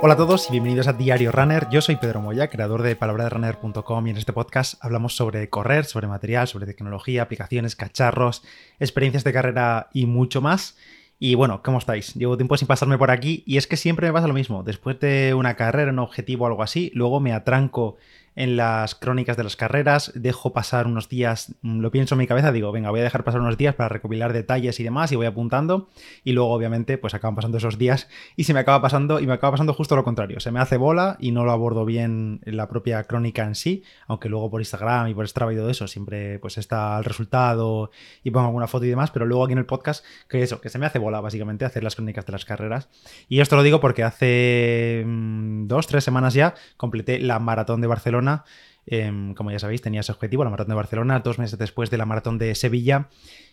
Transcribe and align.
Hola 0.00 0.14
a 0.14 0.16
todos 0.16 0.46
y 0.48 0.52
bienvenidos 0.52 0.86
a 0.86 0.92
Diario 0.92 1.32
Runner. 1.32 1.68
Yo 1.70 1.80
soy 1.80 1.96
Pedro 1.96 2.20
Moya, 2.20 2.46
creador 2.46 2.82
de 2.82 2.94
palabraderunner.com 2.94 4.06
y 4.06 4.10
en 4.10 4.16
este 4.16 4.32
podcast 4.32 4.74
hablamos 4.80 5.16
sobre 5.16 5.50
correr, 5.50 5.86
sobre 5.86 6.06
material, 6.06 6.46
sobre 6.46 6.66
tecnología, 6.66 7.22
aplicaciones, 7.22 7.74
cacharros, 7.74 8.44
experiencias 8.78 9.24
de 9.24 9.32
carrera 9.32 9.88
y 9.92 10.06
mucho 10.06 10.40
más. 10.40 10.76
Y 11.18 11.34
bueno, 11.34 11.64
¿cómo 11.64 11.78
estáis? 11.78 12.14
Llevo 12.14 12.36
tiempo 12.36 12.56
sin 12.56 12.68
pasarme 12.68 12.96
por 12.96 13.10
aquí 13.10 13.42
y 13.44 13.56
es 13.56 13.66
que 13.66 13.76
siempre 13.76 14.06
me 14.06 14.12
pasa 14.12 14.28
lo 14.28 14.34
mismo. 14.34 14.62
Después 14.62 15.00
de 15.00 15.34
una 15.34 15.56
carrera, 15.56 15.90
un 15.90 15.98
objetivo 15.98 16.44
o 16.44 16.46
algo 16.46 16.62
así, 16.62 16.92
luego 16.94 17.18
me 17.18 17.32
atranco 17.32 17.96
en 18.38 18.56
las 18.56 18.94
crónicas 18.94 19.36
de 19.36 19.42
las 19.42 19.56
carreras, 19.56 20.12
dejo 20.14 20.52
pasar 20.52 20.86
unos 20.86 21.08
días, 21.08 21.56
mm, 21.62 21.80
lo 21.80 21.90
pienso 21.90 22.14
en 22.14 22.20
mi 22.20 22.28
cabeza, 22.28 22.52
digo, 22.52 22.70
venga, 22.70 22.88
voy 22.90 23.00
a 23.00 23.02
dejar 23.02 23.24
pasar 23.24 23.40
unos 23.40 23.58
días 23.58 23.74
para 23.74 23.88
recopilar 23.88 24.32
detalles 24.32 24.78
y 24.78 24.84
demás 24.84 25.10
y 25.10 25.16
voy 25.16 25.26
apuntando 25.26 25.88
y 26.22 26.34
luego 26.34 26.52
obviamente 26.52 26.98
pues 26.98 27.14
acaban 27.14 27.34
pasando 27.34 27.58
esos 27.58 27.78
días 27.78 28.08
y 28.36 28.44
se 28.44 28.54
me 28.54 28.60
acaba 28.60 28.80
pasando 28.80 29.18
y 29.18 29.26
me 29.26 29.32
acaba 29.32 29.50
pasando 29.50 29.74
justo 29.74 29.96
lo 29.96 30.04
contrario, 30.04 30.38
se 30.38 30.52
me 30.52 30.60
hace 30.60 30.76
bola 30.76 31.16
y 31.18 31.32
no 31.32 31.44
lo 31.44 31.50
abordo 31.50 31.84
bien 31.84 32.40
en 32.44 32.56
la 32.56 32.68
propia 32.68 33.02
crónica 33.04 33.42
en 33.42 33.56
sí, 33.56 33.82
aunque 34.06 34.28
luego 34.28 34.48
por 34.52 34.60
Instagram 34.60 35.08
y 35.08 35.14
por 35.14 35.26
Strava 35.26 35.52
y 35.52 35.56
todo 35.56 35.68
eso 35.68 35.88
siempre 35.88 36.38
pues 36.38 36.58
está 36.58 36.96
el 36.96 37.04
resultado 37.04 37.90
y 38.22 38.30
pongo 38.30 38.46
alguna 38.46 38.68
foto 38.68 38.84
y 38.84 38.88
demás, 38.88 39.10
pero 39.10 39.26
luego 39.26 39.42
aquí 39.42 39.54
en 39.54 39.58
el 39.58 39.66
podcast 39.66 40.04
que 40.28 40.44
eso, 40.44 40.60
que 40.60 40.68
se 40.68 40.78
me 40.78 40.86
hace 40.86 41.00
bola 41.00 41.20
básicamente 41.20 41.64
hacer 41.64 41.82
las 41.82 41.96
crónicas 41.96 42.24
de 42.24 42.30
las 42.30 42.44
carreras. 42.44 42.88
Y 43.28 43.40
esto 43.40 43.56
lo 43.56 43.64
digo 43.64 43.80
porque 43.80 44.04
hace 44.04 45.02
mm, 45.04 45.66
dos, 45.66 45.88
tres 45.88 46.04
semanas 46.04 46.34
ya 46.34 46.54
completé 46.76 47.18
la 47.18 47.40
maratón 47.40 47.80
de 47.80 47.88
Barcelona 47.88 48.27
Em, 48.90 49.34
como 49.34 49.50
ya 49.50 49.58
sabéis, 49.58 49.82
tenía 49.82 50.00
ese 50.00 50.12
objetivo, 50.12 50.44
la 50.44 50.50
maratón 50.50 50.70
de 50.70 50.76
Barcelona, 50.76 51.20
dos 51.20 51.38
meses 51.38 51.58
después 51.58 51.90
de 51.90 51.98
la 51.98 52.06
maratón 52.06 52.38
de 52.38 52.54
Sevilla. 52.54 53.08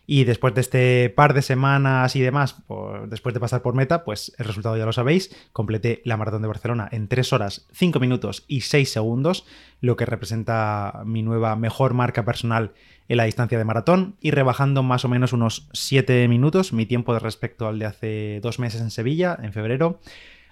Y 0.08 0.24
después 0.24 0.54
de 0.54 0.62
este 0.62 1.10
par 1.10 1.34
de 1.34 1.42
semanas 1.42 2.16
y 2.16 2.22
demás, 2.22 2.64
después 3.08 3.34
de 3.34 3.40
pasar 3.40 3.62
por 3.62 3.74
meta, 3.74 4.04
pues 4.04 4.34
el 4.38 4.46
resultado 4.46 4.78
ya 4.78 4.86
lo 4.86 4.94
sabéis. 4.94 5.36
Completé 5.52 6.02
la 6.06 6.16
maratón 6.16 6.44
de 6.44 6.48
Barcelona 6.48 6.88
en 6.92 7.08
3 7.08 7.34
horas, 7.34 7.68
5 7.74 8.00
minutos 8.00 8.46
y 8.48 8.62
6 8.62 8.90
segundos, 8.92 9.46
lo 9.82 9.96
que 9.96 10.06
representa 10.06 11.02
mi 11.06 11.24
nueva 11.24 11.56
mejor 11.56 11.96
marca 11.96 12.24
personal 12.24 12.72
en 13.08 13.18
la 13.18 13.26
distancia 13.26 13.58
de 13.58 13.66
maratón 13.66 14.16
y 14.22 14.32
rebajando 14.32 14.84
más 14.84 15.06
o 15.06 15.10
menos 15.10 15.34
unos 15.34 15.68
7 15.74 16.28
minutos 16.28 16.72
mi 16.72 16.86
tiempo 16.86 17.14
de 17.14 17.20
respecto 17.20 17.68
al 17.68 17.80
de 17.80 17.86
hace 17.86 18.40
dos 18.42 18.60
meses 18.60 18.82
en 18.82 18.92
Sevilla, 18.92 19.38
en 19.42 19.54
febrero. 19.54 20.00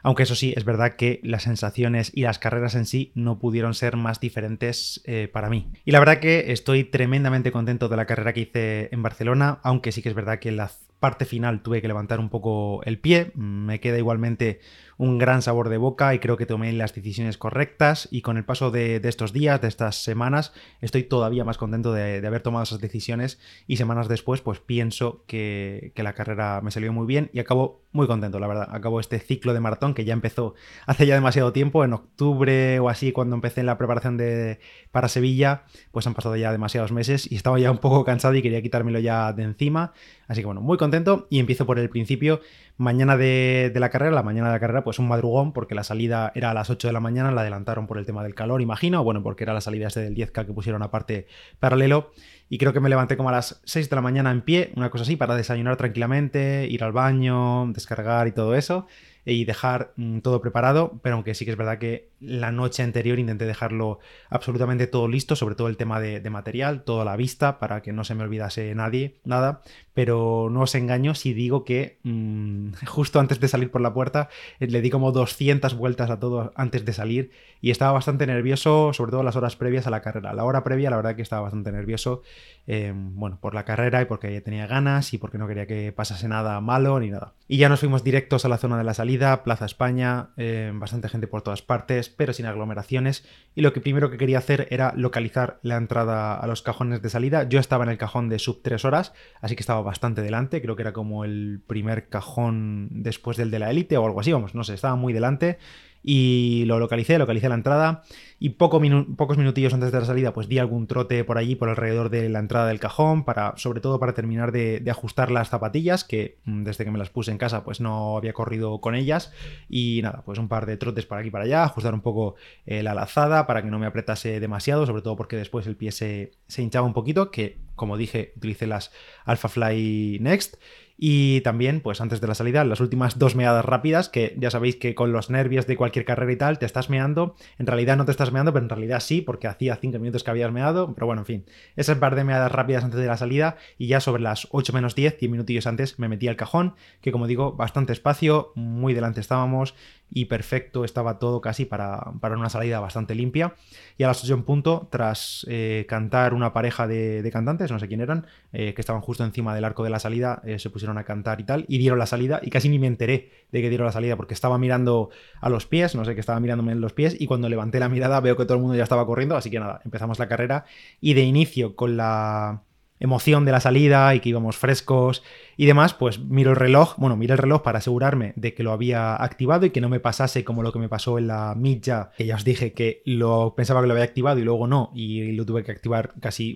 Aunque 0.03 0.23
eso 0.23 0.35
sí, 0.35 0.53
es 0.55 0.65
verdad 0.65 0.95
que 0.95 1.19
las 1.23 1.43
sensaciones 1.43 2.11
y 2.13 2.21
las 2.21 2.37
carreras 2.37 2.75
en 2.75 2.85
sí 2.85 3.11
no 3.15 3.39
pudieron 3.39 3.73
ser 3.73 3.95
más 3.95 4.19
diferentes 4.19 5.01
eh, 5.05 5.29
para 5.31 5.49
mí. 5.49 5.71
Y 5.85 5.91
la 5.91 5.99
verdad 5.99 6.19
que 6.19 6.51
estoy 6.51 6.83
tremendamente 6.83 7.51
contento 7.51 7.89
de 7.89 7.97
la 7.97 8.05
carrera 8.05 8.33
que 8.33 8.41
hice 8.41 8.89
en 8.91 9.01
Barcelona, 9.01 9.59
aunque 9.63 9.91
sí 9.91 10.01
que 10.01 10.09
es 10.09 10.15
verdad 10.15 10.39
que 10.39 10.51
la 10.51 10.69
parte 10.99 11.25
final 11.25 11.61
tuve 11.61 11.81
que 11.81 11.87
levantar 11.87 12.19
un 12.19 12.29
poco 12.29 12.81
el 12.83 12.99
pie. 12.99 13.31
Me 13.35 13.79
queda 13.79 13.97
igualmente 13.97 14.61
un 14.97 15.17
gran 15.17 15.41
sabor 15.41 15.69
de 15.69 15.77
boca 15.77 16.13
y 16.13 16.19
creo 16.19 16.37
que 16.37 16.45
tomé 16.45 16.71
las 16.73 16.93
decisiones 16.93 17.37
correctas 17.37 18.07
y 18.11 18.21
con 18.21 18.37
el 18.37 18.45
paso 18.45 18.71
de, 18.71 19.01
estos 19.03 19.33
días, 19.33 19.61
de 19.61 19.67
estas 19.67 20.03
semanas, 20.03 20.53
estoy 20.81 21.03
todavía 21.03 21.43
más 21.43 21.57
contento 21.57 21.93
de, 21.93 22.25
haber 22.25 22.41
tomado 22.41 22.63
esas 22.63 22.79
decisiones 22.79 23.39
y 23.67 23.77
semanas 23.77 24.07
después 24.07 24.41
pues 24.41 24.59
pienso 24.59 25.23
que, 25.27 25.91
la 26.03 26.13
carrera 26.13 26.59
me 26.61 26.69
salió 26.69 26.91
muy 26.91 27.07
bien 27.07 27.29
y 27.31 27.39
acabo 27.39 27.81
muy 27.93 28.07
contento, 28.07 28.37
la 28.39 28.47
verdad. 28.47 28.67
Acabo 28.71 28.99
este 28.99 29.19
ciclo 29.19 29.53
de 29.53 29.61
maratón 29.61 29.93
que 29.93 30.03
ya 30.03 30.11
empezó 30.11 30.53
hace 30.85 31.05
ya 31.05 31.13
demasiado 31.13 31.53
tiempo, 31.53 31.85
en 31.85 31.93
octubre 31.93 32.79
o 32.79 32.89
así, 32.89 33.13
cuando 33.13 33.35
empecé 33.35 33.61
en 33.61 33.67
la 33.67 33.77
preparación 33.77 34.17
de, 34.17 34.59
para 34.91 35.07
Sevilla, 35.07 35.63
pues 35.91 36.05
han 36.07 36.13
pasado 36.13 36.35
ya 36.35 36.51
demasiados 36.51 36.91
meses 36.91 37.31
y 37.31 37.35
estaba 37.35 37.57
ya 37.59 37.71
un 37.71 37.77
poco 37.77 38.03
cansado 38.03 38.35
y 38.35 38.41
quería 38.41 38.61
quitármelo 38.61 38.99
ya 38.99 39.31
de 39.31 39.43
encima. 39.43 39.93
Así 40.27 40.41
que 40.41 40.45
bueno, 40.45 40.61
muy 40.61 40.77
contento 40.77 41.27
y 41.29 41.39
empiezo 41.39 41.65
por 41.65 41.79
el 41.79 41.89
principio. 41.89 42.41
Mañana 42.77 43.17
de, 43.17 43.71
la 43.75 43.89
carrera, 43.89 44.15
la 44.15 44.23
mañana 44.23 44.47
de 44.47 44.53
la 44.53 44.59
carrera, 44.59 44.82
pues 44.83 44.99
un 44.99 45.07
madrugón, 45.07 45.53
porque 45.53 45.75
la 45.75 45.83
salida 45.83 46.31
era 46.35 46.51
a 46.51 46.53
las 46.53 46.69
8 46.69 46.87
de 46.87 46.93
la 46.93 46.99
mañana, 46.99 47.31
la 47.31 47.41
adelantaron 47.41 47.87
por 47.87 47.97
el 47.97 48.05
tema 48.05 48.23
del 48.23 48.35
calor, 48.35 48.61
imagino, 48.61 49.03
bueno, 49.03 49.23
porque 49.23 49.43
era 49.43 49.53
la 49.53 49.61
salida 49.61 49.87
este 49.87 50.01
del 50.01 50.15
10K 50.15 50.45
que 50.45 50.53
pusieron 50.53 50.83
aparte 50.83 51.27
paralelo. 51.59 52.11
Y 52.49 52.57
creo 52.57 52.73
que 52.73 52.79
me 52.79 52.89
levanté 52.89 53.17
como 53.17 53.29
a 53.29 53.31
las 53.31 53.61
6 53.63 53.89
de 53.89 53.95
la 53.95 54.01
mañana 54.01 54.31
en 54.31 54.41
pie, 54.41 54.71
una 54.75 54.89
cosa 54.89 55.03
así, 55.03 55.15
para 55.15 55.35
desayunar 55.35 55.77
tranquilamente, 55.77 56.67
ir 56.69 56.83
al 56.83 56.91
baño, 56.91 57.67
descargar 57.73 58.27
y 58.27 58.31
todo 58.31 58.55
eso 58.55 58.87
y 59.25 59.45
dejar 59.45 59.93
mm, 59.95 60.19
todo 60.19 60.41
preparado, 60.41 60.99
pero 61.01 61.15
aunque 61.15 61.33
sí 61.33 61.45
que 61.45 61.51
es 61.51 61.57
verdad 61.57 61.77
que 61.77 62.09
la 62.19 62.51
noche 62.51 62.83
anterior 62.83 63.19
intenté 63.19 63.45
dejarlo 63.45 63.99
absolutamente 64.29 64.87
todo 64.87 65.07
listo, 65.07 65.35
sobre 65.35 65.55
todo 65.55 65.67
el 65.67 65.77
tema 65.77 65.99
de, 65.99 66.21
material, 66.29 66.83
toda 66.83 67.05
la 67.05 67.15
vista, 67.15 67.59
para 67.59 67.81
que 67.81 67.93
no 67.93 68.03
se 68.03 68.15
me 68.15 68.23
olvidase 68.23 68.73
nadie, 68.75 69.19
nada, 69.23 69.61
pero 69.93 70.49
no 70.51 70.61
os 70.61 70.75
engaño 70.75 71.15
si 71.15 71.33
digo 71.33 71.63
que 71.63 71.99
mm, 72.03 72.73
justo 72.85 73.19
antes 73.19 73.39
de 73.39 73.47
salir 73.47 73.71
por 73.71 73.81
la 73.81 73.93
puerta 73.93 74.29
eh, 74.59 74.67
le 74.67 74.81
di 74.81 74.89
como 74.89 75.11
200 75.11 75.75
vueltas 75.75 76.09
a 76.09 76.19
todo 76.19 76.51
antes 76.55 76.83
de 76.85 76.93
salir 76.93 77.31
y 77.61 77.71
estaba 77.71 77.93
bastante 77.93 78.27
nervioso, 78.27 78.91
sobre 78.93 79.11
todo 79.11 79.23
las 79.23 79.35
horas 79.37 79.55
previas 79.55 79.87
a 79.87 79.89
la 79.89 80.01
carrera. 80.01 80.33
La 80.33 80.43
hora 80.43 80.63
previa, 80.63 80.89
la 80.89 80.97
verdad 80.97 81.15
que 81.15 81.21
estaba 81.21 81.43
bastante 81.43 81.71
nervioso, 81.71 82.23
em, 82.65 83.15
bueno, 83.15 83.39
por 83.41 83.53
la 83.53 83.65
carrera 83.65 84.01
y 84.01 84.05
porque 84.05 84.39
tenía 84.41 84.67
ganas 84.67 85.13
y 85.13 85.17
porque 85.17 85.37
no 85.37 85.47
quería 85.47 85.67
que 85.67 85.91
pasase 85.91 86.27
nada 86.27 86.59
malo 86.61 86.99
ni 86.99 87.09
nada. 87.09 87.33
Y 87.47 87.57
ya 87.57 87.69
nos 87.69 87.81
fuimos 87.81 88.03
directos 88.03 88.45
a 88.45 88.49
la 88.49 88.57
zona 88.57 88.77
de 88.77 88.83
la 88.83 88.93
salida 88.93 89.43
Plaza 89.43 89.65
España, 89.65 90.29
eh, 90.37 90.71
bastante 90.73 91.09
gente 91.09 91.27
por 91.27 91.41
todas 91.41 91.61
partes, 91.61 92.09
pero 92.09 92.33
sin 92.33 92.45
aglomeraciones. 92.45 93.25
Y 93.55 93.61
lo 93.61 93.73
que 93.73 93.81
primero 93.81 94.09
que 94.09 94.17
quería 94.17 94.37
hacer 94.37 94.67
era 94.71 94.93
localizar 94.95 95.59
la 95.61 95.77
entrada 95.77 96.35
a 96.35 96.47
los 96.47 96.61
cajones 96.61 97.01
de 97.01 97.09
salida. 97.09 97.47
Yo 97.47 97.59
estaba 97.59 97.83
en 97.83 97.91
el 97.91 97.97
cajón 97.97 98.29
de 98.29 98.39
sub 98.39 98.61
3 98.63 98.85
horas, 98.85 99.13
así 99.41 99.55
que 99.55 99.61
estaba 99.61 99.81
bastante 99.81 100.21
delante. 100.21 100.61
Creo 100.61 100.75
que 100.75 100.83
era 100.83 100.93
como 100.93 101.25
el 101.25 101.61
primer 101.67 102.07
cajón 102.09 102.87
después 102.91 103.37
del 103.37 103.51
de 103.51 103.59
la 103.59 103.69
élite 103.71 103.97
o 103.97 104.05
algo 104.05 104.19
así, 104.19 104.31
vamos, 104.31 104.55
no 104.55 104.63
sé, 104.63 104.73
estaba 104.73 104.95
muy 104.95 105.13
delante 105.13 105.57
y 106.03 106.65
lo 106.65 106.79
localicé, 106.79 107.17
localicé 107.17 107.47
la 107.47 107.55
entrada 107.55 108.03
y 108.39 108.49
poco 108.49 108.81
pocos 109.15 109.37
minutillos 109.37 109.73
antes 109.73 109.93
de 109.93 109.99
la 109.99 110.05
salida 110.05 110.33
pues 110.33 110.49
di 110.49 110.57
algún 110.57 110.85
trote 110.85 111.23
por 111.23 111.37
allí 111.37 111.55
por 111.55 111.69
alrededor 111.69 112.09
de 112.09 112.27
la 112.27 112.39
entrada 112.39 112.67
del 112.67 112.79
cajón 112.81 113.23
para 113.23 113.53
sobre 113.55 113.79
todo 113.79 114.01
para 114.01 114.13
terminar 114.13 114.51
de, 114.51 114.83
ajustar 114.91 115.31
las 115.31 115.49
zapatillas 115.49 116.03
que 116.03 116.39
mm, 116.43 116.63
desde 116.63 116.83
que 116.83 116.91
me 116.91 116.97
las 116.99 117.09
puse 117.09 117.31
en 117.31 117.37
casa 117.37 117.63
pues 117.63 117.79
no 117.79 118.17
había 118.17 118.33
corrido 118.33 118.81
con 118.81 118.95
ellas. 118.95 119.31
Y 119.69 120.01
nada 120.03 120.23
pues 120.25 120.39
un 120.39 120.49
par 120.49 120.65
de 120.65 120.75
trotes 120.75 121.05
para 121.05 121.21
aquí 121.21 121.29
y 121.29 121.31
para 121.31 121.45
allá 121.45 121.63
ajustar 121.63 121.93
un 121.93 122.01
poco 122.01 122.35
eh, 122.65 122.83
la 122.83 122.93
lazada 122.93 123.47
para 123.47 123.61
que 123.61 123.69
no 123.69 123.79
me 123.79 123.85
apretase 123.85 124.41
demasiado 124.41 124.85
sobre 124.85 125.01
todo 125.01 125.15
porque 125.15 125.37
después 125.37 125.65
el 125.65 125.77
pie 125.77 125.93
se, 125.93 126.31
se 126.47 126.61
hinchaba 126.61 126.85
un 126.85 126.93
poquito 126.93 127.31
que 127.31 127.59
como 127.75 127.95
dije 127.97 128.33
utilicé 128.35 128.67
las 128.67 128.91
Alpha 129.25 129.47
Fly 129.47 130.19
Next 130.19 130.55
y 130.97 131.41
también, 131.41 131.81
pues 131.81 132.01
antes 132.01 132.21
de 132.21 132.27
la 132.27 132.35
salida, 132.35 132.63
las 132.63 132.79
últimas 132.79 133.17
dos 133.17 133.35
meadas 133.35 133.65
rápidas, 133.65 134.09
que 134.09 134.35
ya 134.37 134.51
sabéis 134.51 134.75
que 134.75 134.93
con 134.93 135.11
los 135.11 135.29
nervios 135.29 135.65
de 135.65 135.75
cualquier 135.75 136.05
carrera 136.05 136.31
y 136.31 136.35
tal, 136.35 136.59
te 136.59 136.65
estás 136.65 136.89
meando. 136.89 137.35
En 137.57 137.65
realidad 137.65 137.97
no 137.97 138.05
te 138.05 138.11
estás 138.11 138.31
meando, 138.31 138.53
pero 138.53 138.63
en 138.63 138.69
realidad 138.69 138.99
sí, 138.99 139.21
porque 139.21 139.47
hacía 139.47 139.75
cinco 139.75 139.97
minutos 139.97 140.23
que 140.23 140.31
habías 140.31 140.51
meado. 140.51 140.93
Pero 140.93 141.07
bueno, 141.07 141.23
en 141.23 141.25
fin, 141.25 141.45
esas 141.75 141.97
par 141.97 142.15
de 142.15 142.23
meadas 142.23 142.51
rápidas 142.51 142.83
antes 142.83 142.99
de 142.99 143.07
la 143.07 143.17
salida. 143.17 143.57
Y 143.77 143.87
ya 143.87 143.99
sobre 143.99 144.21
las 144.21 144.47
8 144.51 144.71
menos 144.71 144.93
10, 144.93 145.17
10 145.17 145.31
minutillos 145.31 145.65
antes, 145.65 145.97
me 145.97 146.07
metí 146.07 146.27
al 146.27 146.35
cajón, 146.35 146.75
que 147.01 147.11
como 147.11 147.27
digo, 147.27 147.53
bastante 147.53 147.91
espacio, 147.91 148.51
muy 148.55 148.93
delante 148.93 149.19
estábamos 149.19 149.73
y 150.15 150.25
perfecto 150.25 150.85
estaba 150.85 151.17
todo 151.17 151.41
casi 151.41 151.65
para, 151.65 152.13
una 152.21 152.49
salida 152.49 152.79
bastante 152.79 153.15
limpia. 153.15 153.55
Y 153.97 154.03
a 154.03 154.07
las 154.07 154.23
8 154.23 154.33
en 154.33 154.43
punto, 154.43 154.87
tras 154.91 155.45
eh, 155.49 155.85
cantar 155.89 156.33
una 156.33 156.53
pareja 156.53 156.87
de, 156.87 157.27
cantantes, 157.33 157.71
no 157.71 157.79
sé 157.79 157.87
quién 157.87 158.01
eran, 158.01 158.27
eh, 158.51 158.73
que 158.73 158.81
estaban 158.81 159.01
justo 159.01 159.23
encima 159.23 159.55
del 159.55 159.65
arco 159.65 159.83
de 159.83 159.89
la 159.89 159.99
salida, 159.99 160.41
eh, 160.45 160.59
se 160.59 160.69
pusieron 160.69 160.82
a 160.89 161.03
cantar 161.03 161.39
y 161.39 161.43
tal, 161.43 161.65
y 161.67 161.77
dieron 161.77 161.99
la 161.99 162.05
salida, 162.05 162.39
y 162.43 162.49
casi 162.49 162.69
ni 162.69 162.79
me 162.79 162.87
enteré 162.87 163.31
de 163.51 163.61
que 163.61 163.69
dieron 163.69 163.85
la 163.85 163.91
salida, 163.91 164.15
porque 164.15 164.33
estaba 164.33 164.57
mirando 164.57 165.09
a 165.41 165.49
los 165.49 165.65
pies, 165.65 165.95
no 165.95 166.05
sé, 166.05 166.13
que 166.13 166.19
estaba 166.19 166.39
mirándome 166.39 166.71
en 166.71 166.81
los 166.81 166.93
pies, 166.93 167.15
y 167.19 167.25
cuando 167.27 167.49
levanté 167.49 167.79
la 167.79 167.89
mirada 167.89 168.19
veo 168.19 168.37
que 168.37 168.45
todo 168.45 168.55
el 168.55 168.61
mundo 168.61 168.75
ya 168.75 168.83
estaba 168.83 169.05
corriendo, 169.05 169.35
así 169.35 169.49
que 169.49 169.59
nada, 169.59 169.81
empezamos 169.85 170.19
la 170.19 170.27
carrera, 170.27 170.65
y 171.01 171.13
de 171.13 171.21
inicio 171.21 171.75
con 171.75 171.97
la 171.97 172.63
emoción 173.03 173.43
de 173.43 173.51
la 173.51 173.59
salida 173.59 174.15
y 174.15 174.21
que 174.21 174.29
íbamos 174.29 174.55
frescos 174.55 175.23
y 175.57 175.65
demás, 175.65 175.93
pues 175.93 176.19
miro 176.19 176.51
el 176.51 176.55
reloj, 176.55 176.95
bueno, 176.97 177.17
miro 177.17 177.33
el 177.33 177.37
reloj 177.37 177.61
para 177.61 177.79
asegurarme 177.79 178.33
de 178.37 178.53
que 178.53 178.63
lo 178.63 178.71
había 178.71 179.21
activado 179.21 179.65
y 179.65 179.69
que 179.69 179.81
no 179.81 179.89
me 179.89 179.99
pasase 179.99 180.43
como 180.43 180.63
lo 180.63 180.71
que 180.71 180.79
me 180.79 180.89
pasó 180.89 181.19
en 181.19 181.27
la 181.27 181.53
milla, 181.53 182.11
que 182.17 182.25
ya 182.25 182.35
os 182.35 182.45
dije 182.45 182.71
que 182.73 183.03
lo 183.05 183.53
pensaba 183.55 183.81
que 183.81 183.87
lo 183.87 183.93
había 183.93 184.05
activado 184.05 184.39
y 184.39 184.43
luego 184.43 184.67
no, 184.67 184.89
y 184.95 185.33
lo 185.33 185.45
tuve 185.45 185.63
que 185.63 185.71
activar 185.73 186.13
casi 186.21 186.55